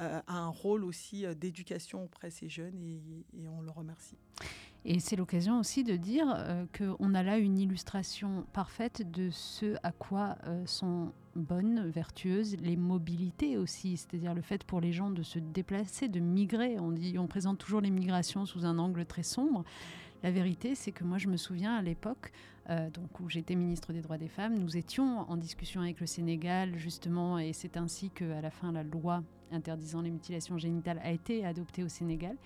euh, 0.00 0.20
a 0.26 0.38
un 0.38 0.48
rôle 0.48 0.84
aussi 0.84 1.24
d'éducation 1.34 2.04
auprès 2.04 2.28
de 2.28 2.32
ces 2.32 2.48
jeunes 2.48 2.80
et, 2.82 3.48
on 3.48 3.60
le 3.60 3.70
remercie. 3.70 4.18
Et 4.84 4.98
c'est 4.98 5.16
l'occasion 5.16 5.58
aussi 5.60 5.84
de 5.84 5.96
dire 5.96 6.66
qu'on 6.76 7.14
a 7.14 7.22
là 7.22 7.36
une 7.36 7.58
illustration 7.58 8.46
parfaite 8.52 9.10
de 9.10 9.28
ce 9.30 9.76
à 9.82 9.92
quoi 9.92 10.36
sont 10.64 11.12
bonnes, 11.36 11.88
vertueuses, 11.88 12.56
les 12.60 12.76
mobilités 12.76 13.56
aussi, 13.56 13.96
c'est-à-dire 13.96 14.34
le 14.34 14.42
fait 14.42 14.64
pour 14.64 14.80
les 14.80 14.92
gens 14.92 15.10
de 15.10 15.22
se 15.22 15.38
déplacer, 15.38 16.08
de 16.08 16.20
migrer. 16.20 16.78
On, 16.78 16.92
dit, 16.92 17.18
on 17.18 17.26
présente 17.26 17.58
toujours 17.58 17.80
les 17.80 17.90
migrations 17.90 18.46
sous 18.46 18.64
un 18.64 18.78
angle 18.78 19.04
très 19.04 19.22
sombre 19.22 19.64
La 20.22 20.30
vérité, 20.30 20.74
c'est 20.74 20.92
que 20.92 21.04
moi, 21.04 21.18
je 21.18 21.28
me 21.28 21.36
souviens 21.36 21.74
à 21.74 21.82
l'époque, 21.82 22.32
euh, 22.59 22.59
donc 22.70 23.18
où 23.20 23.28
j'étais 23.28 23.56
ministre 23.56 23.92
des 23.92 24.00
droits 24.00 24.18
des 24.18 24.28
femmes, 24.28 24.56
nous 24.58 24.76
étions 24.76 25.28
en 25.28 25.36
discussion 25.36 25.80
avec 25.80 25.98
le 26.00 26.06
Sénégal, 26.06 26.76
justement, 26.78 27.38
et 27.38 27.52
c'est 27.52 27.76
ainsi 27.76 28.10
qu'à 28.10 28.40
la 28.40 28.50
fin, 28.50 28.70
la 28.70 28.84
loi 28.84 29.22
interdisant 29.52 30.02
les 30.02 30.10
mutilations 30.10 30.58
génitales 30.58 31.00
a 31.02 31.10
été 31.10 31.44
adoptée 31.44 31.82
au 31.82 31.88
Sénégal. 31.88 32.36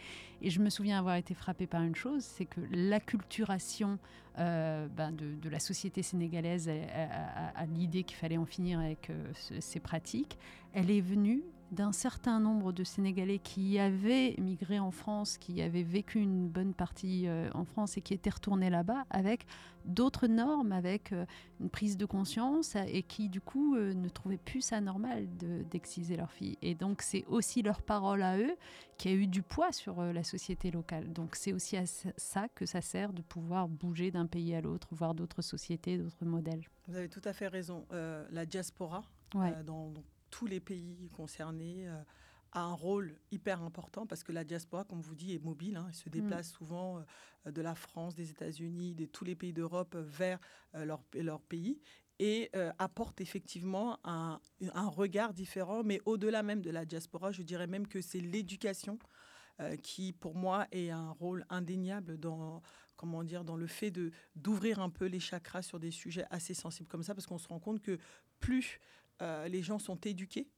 Et 0.43 0.51
je 0.51 0.61
me 0.61 0.71
souviens 0.71 0.99
avoir 0.99 1.17
été 1.17 1.35
frappée 1.35 1.67
par 1.67 1.83
une 1.83 1.95
chose, 1.95 2.23
c'est 2.23 2.47
que 2.47 2.61
l'acculturation 2.71 3.99
euh, 4.39 4.89
ben 4.89 5.13
de, 5.13 5.49
la 5.49 5.61
société 5.61 6.03
sénégalaise 6.03 6.69
à, 6.69 7.67
l'idée 7.67 8.03
qu'il 8.03 8.17
fallait 8.17 8.37
en 8.37 8.47
finir 8.47 8.81
avec 8.81 9.11
euh, 9.11 9.33
ces 9.61 9.81
pratiques, 9.81 10.39
elle 10.73 10.91
est 10.91 11.01
venue 11.01 11.43
d'un 11.73 11.93
certain 11.93 12.41
nombre 12.41 12.73
de 12.73 12.85
Sénégalais 12.85 13.39
qui 13.39 13.79
avaient 13.79 14.35
migré 14.39 14.79
en 14.79 14.91
France, 14.91 15.39
qui 15.39 15.61
avaient 15.63 15.83
vécu 15.83 16.21
une 16.21 16.49
bonne 16.49 16.75
partie 16.75 17.27
euh, 17.27 17.51
en 17.55 17.65
France 17.65 17.97
et 17.97 18.01
qui 18.01 18.15
étaient 18.15 18.31
retournés 18.31 18.71
là-bas 18.71 19.05
avec 19.11 19.47
d'autres 19.85 20.27
normes, 20.27 20.73
avec 20.73 21.13
euh, 21.13 21.27
une 21.61 21.69
prise 21.69 21.97
de 21.97 22.07
conscience 22.07 22.77
et 22.77 23.03
qui 23.03 23.29
du 23.29 23.41
coup 23.41 23.77
euh, 23.77 23.93
ne 23.93 24.09
trouvaient 24.09 24.39
plus 24.39 24.61
ça 24.61 24.81
normal 24.81 25.27
d'exciser 25.71 26.17
leur 26.17 26.31
fille. 26.31 26.57
Et 26.63 26.75
donc 26.75 27.03
c'est 27.03 27.25
aussi 27.27 27.63
leur 27.63 27.83
parole 27.83 28.23
à 28.23 28.39
eux 28.39 28.57
qui 28.97 29.09
a 29.09 29.13
eu 29.13 29.27
du 29.27 29.43
poids 29.43 29.73
sur 29.73 30.01
la 30.01 30.23
société 30.23 30.71
locale. 30.71 31.13
Donc 31.13 31.35
c'est 31.35 31.53
aussi 31.53 31.77
à 31.77 31.87
ça 31.87 32.49
que 32.55 32.67
ça 32.67 32.81
sert 32.81 33.13
de 33.13 33.23
pouvoir 33.23 33.69
bouger 33.69 34.11
d'un 34.11 34.27
pays 34.27 34.55
à 34.55 34.61
l'autre, 34.61 34.89
voir 34.93 35.15
d'autres 35.15 35.43
sociétés, 35.43 35.99
d'autres 35.99 36.25
modèles. 36.25 36.63
Vous 36.87 36.97
avez 36.97 37.09
tout 37.09 37.23
à 37.25 37.33
fait 37.33 37.49
raison. 37.49 37.87
la 37.91 38.47
diaspora, 38.47 39.03
dans, 39.33 39.91
dans 39.91 40.03
tous 40.35 40.47
les 40.47 40.59
pays 40.59 41.09
concernés 41.13 41.87
euh, 41.87 42.03
a 42.51 42.63
un 42.63 42.73
rôle 42.73 43.15
hyper 43.31 43.63
important 43.63 44.05
parce 44.05 44.25
que 44.25 44.33
la 44.33 44.43
diaspora, 44.43 44.83
comme 44.83 45.01
vous 45.01 45.15
dites, 45.15 45.31
est 45.31 45.45
mobile. 45.45 45.77
Hein, 45.77 45.87
elle 45.89 45.95
se 45.95 46.09
mm. 46.09 46.13
déplace 46.13 46.51
souvent 46.51 47.05
euh, 47.47 47.53
de 47.53 47.63
la 47.63 47.77
France, 47.77 48.17
des 48.17 48.31
États-Unis, 48.31 48.97
de 48.97 49.07
tous 49.07 49.25
les 49.25 49.37
pays 49.37 49.53
d'Europe 49.53 49.95
vers 49.97 50.41
euh, 50.75 50.85
leur, 50.85 51.05
leur, 51.15 51.41
pays 51.41 51.81
et 52.21 52.53
apporte 52.79 53.21
effectivement 53.21 53.99
un, 54.05 54.41
un, 54.73 54.87
regard 54.87 55.35
différent. 55.35 55.83
Mais 55.83 56.01
au-delà 56.05 56.45
même 56.45 56.63
de 56.63 56.71
la 56.71 56.85
diaspora, 56.85 57.33
je 57.33 57.43
dirais 57.43 57.67
même 57.67 57.89
que 57.89 58.01
c'est 58.01 58.21
l'éducation 58.21 59.01
qui, 59.83 60.13
pour 60.13 60.37
moi, 60.37 60.69
est 60.71 60.91
un 60.91 61.11
rôle 61.11 61.45
indéniable 61.51 62.17
dans 62.19 62.63
comment 62.97 63.25
dire 63.25 63.43
dans 63.43 63.57
le 63.57 63.67
fait 63.67 63.91
de 63.91 64.13
d'ouvrir 64.37 64.79
un 64.79 64.91
peu 64.91 65.07
les 65.07 65.19
chakras 65.19 65.63
sur 65.63 65.81
des 65.81 65.91
sujets 65.91 66.25
assez 66.31 66.55
sensibles 66.55 66.89
comme 66.89 67.03
ça 67.03 67.17
parce 67.17 67.27
qu'on 67.27 67.39
se 67.39 67.49
rend 67.49 67.59
compte 67.59 67.83
que 67.83 67.99
plus 68.39 68.79
euh, 69.23 69.49
les 69.49 69.63
gens 69.63 69.79
sont 69.79 69.97
éduqués, 70.01 70.49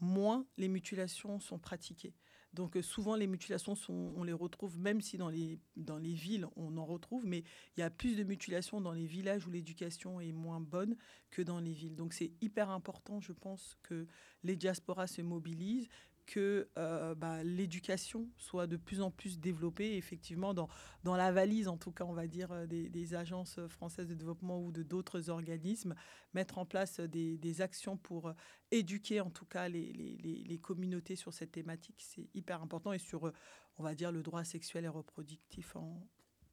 moins 0.00 0.46
les 0.56 0.68
mutilations 0.68 1.40
sont 1.40 1.58
pratiquées. 1.58 2.14
Donc 2.52 2.76
euh, 2.76 2.82
souvent 2.82 3.16
les 3.16 3.26
mutilations, 3.26 3.74
on 3.88 4.24
les 4.24 4.32
retrouve, 4.32 4.78
même 4.78 5.00
si 5.00 5.16
dans 5.16 5.30
les, 5.30 5.58
dans 5.76 5.98
les 5.98 6.12
villes 6.12 6.46
on 6.56 6.76
en 6.76 6.84
retrouve, 6.84 7.26
mais 7.26 7.44
il 7.76 7.80
y 7.80 7.82
a 7.82 7.90
plus 7.90 8.16
de 8.16 8.24
mutilations 8.24 8.80
dans 8.80 8.92
les 8.92 9.06
villages 9.06 9.46
où 9.46 9.50
l'éducation 9.50 10.20
est 10.20 10.32
moins 10.32 10.60
bonne 10.60 10.96
que 11.30 11.40
dans 11.40 11.60
les 11.60 11.72
villes. 11.72 11.96
Donc 11.96 12.12
c'est 12.12 12.32
hyper 12.40 12.68
important, 12.70 13.20
je 13.20 13.32
pense, 13.32 13.76
que 13.82 14.06
les 14.42 14.56
diasporas 14.56 15.06
se 15.06 15.22
mobilisent, 15.22 15.88
que 16.26 16.68
euh, 16.78 17.14
bah, 17.14 17.42
l'éducation 17.42 18.28
soit 18.38 18.66
de 18.66 18.76
plus 18.76 19.00
en 19.00 19.10
plus 19.10 19.38
développée, 19.38 19.96
effectivement, 19.96 20.54
dans, 20.54 20.68
dans 21.04 21.16
la 21.16 21.32
valise, 21.32 21.68
en 21.68 21.76
tout 21.76 21.92
cas, 21.92 22.04
on 22.04 22.12
va 22.12 22.26
dire, 22.26 22.52
euh, 22.52 22.66
des, 22.66 23.14
agences 23.14 23.60
françaises 23.68 24.08
de 24.08 24.14
développement 24.14 24.60
ou 24.60 24.72
de 24.72 24.82
d'autres 24.82 25.30
organismes, 25.30 25.94
mettre 26.34 26.58
en 26.58 26.66
place 26.66 27.00
des, 27.00 27.36
des, 27.38 27.60
actions 27.60 27.96
pour 27.96 28.28
euh, 28.28 28.32
éduquer, 28.70 29.20
en 29.20 29.30
tout 29.30 29.46
cas, 29.46 29.68
les, 29.68 29.92
les, 29.92 30.44
les 30.44 30.58
communautés 30.58 31.16
sur 31.16 31.32
cette 31.34 31.52
thématique. 31.52 32.02
C'est 32.06 32.28
hyper 32.34 32.62
important 32.62 32.92
et 32.92 32.98
sur, 32.98 33.32
on 33.78 33.82
va 33.82 33.94
dire, 33.94 34.12
le 34.12 34.22
droit 34.22 34.44
sexuel 34.44 34.84
et 34.84 34.88
reproductif 34.88 35.76
en, 35.76 36.06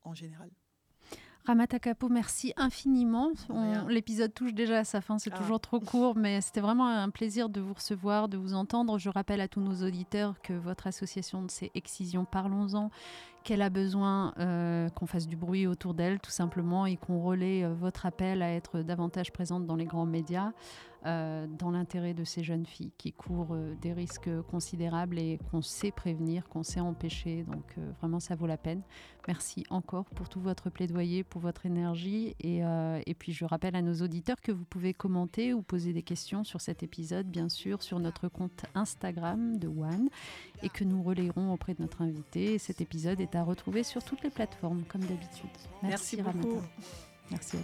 en 0.04 0.14
général. 0.14 0.50
Ramata 1.46 1.80
Capo, 1.80 2.10
merci 2.10 2.54
infiniment. 2.58 3.32
L'épisode 3.88 4.34
touche 4.34 4.54
déjà 4.54 4.80
à 4.80 4.84
sa 4.84 5.02
fin, 5.02 5.18
c'est 5.18 5.32
ah. 5.34 5.38
toujours 5.38 5.60
trop 5.60 5.80
court, 5.80 6.16
mais 6.16 6.42
c'était 6.42 6.62
vraiment 6.62 6.88
un 6.88 7.10
plaisir 7.10 7.50
de 7.50 7.60
vous 7.60 7.74
recevoir, 7.74 8.28
de 8.28 8.38
vous 8.38 8.54
entendre. 8.54 9.00
Je 9.00 9.10
rappelle 9.10 9.42
à 9.42 9.48
tous 9.48 9.62
nos 9.62 9.86
auditeurs 9.86 10.36
que 10.42 10.54
votre 10.54 10.88
association, 10.88 11.46
c'est 11.50 11.72
Excision 11.74 12.26
Parlons-en, 12.26 12.92
qu'elle 13.44 13.62
a 13.62 13.70
besoin 13.70 14.34
euh, 14.40 14.90
qu'on 14.90 15.06
fasse 15.06 15.28
du 15.28 15.36
bruit 15.36 15.68
autour 15.68 15.94
d'elle, 15.94 16.20
tout 16.20 16.32
simplement, 16.32 16.86
et 16.86 16.98
qu'on 16.98 17.22
relaie 17.22 17.64
euh, 17.64 17.74
votre 17.74 18.06
appel 18.06 18.42
à 18.42 18.52
être 18.52 18.82
davantage 18.82 19.32
présente 19.32 19.66
dans 19.66 19.76
les 19.76 19.86
grands 19.86 20.06
médias. 20.06 20.52
Euh, 21.06 21.48
dans 21.48 21.72
l'intérêt 21.72 22.14
de 22.14 22.26
ces 22.26 22.44
jeunes 22.44 22.66
filles 22.66 22.92
qui 22.98 23.14
courent 23.14 23.56
des 23.82 23.94
risques 23.94 24.30
considérables 24.52 25.18
et 25.18 25.40
qu'on 25.50 25.62
sait 25.62 25.92
prévenir, 25.92 26.50
qu'on 26.50 26.62
sait 26.62 26.82
empêcher. 26.82 27.44
Donc 27.44 27.64
vraiment, 28.02 28.20
ça 28.20 28.36
vaut 28.36 28.48
la 28.48 28.58
peine. 28.58 28.82
Merci 29.26 29.64
encore 29.70 30.04
pour 30.10 30.28
tout 30.28 30.42
votre 30.42 30.70
plaidoyer, 30.70 31.24
pour 31.24 31.40
votre 31.40 31.66
énergie. 31.66 32.36
Et, 32.42 32.64
et, 33.06 33.14
puis 33.14 33.32
je 33.32 33.46
rappelle 33.46 33.78
à 33.78 33.82
nos 33.82 33.94
auditeurs 34.02 34.42
que 34.42 34.52
vous 34.52 34.66
pouvez 34.66 34.94
commenter 34.94 35.54
ou 35.54 35.62
poser 35.62 35.94
des 35.94 36.04
questions 36.04 36.44
sur 36.44 36.60
cet 36.60 36.84
épisode, 36.84 37.28
bien 37.28 37.48
sûr, 37.48 37.82
sur 37.82 38.00
notre 38.00 38.28
compte 38.28 38.66
Instagram 38.76 39.58
de 39.58 39.70
One 39.70 40.10
et 40.64 40.70
que 40.70 40.84
nous 40.84 41.02
relayerons 41.02 41.54
auprès 41.54 41.76
de 41.76 41.82
notre 41.82 42.02
invité. 42.02 42.58
cet 42.58 42.82
épisode 42.82 43.22
est 43.22 43.29
à 43.36 43.44
retrouver 43.44 43.84
sur 43.84 44.04
toutes 44.04 44.24
les 44.24 44.30
plateformes, 44.30 44.84
comme 44.88 45.02
d'habitude. 45.02 45.50
Merci, 45.84 46.18
Merci 46.18 46.38
beaucoup. 46.40 46.62
Merci. 47.32 47.58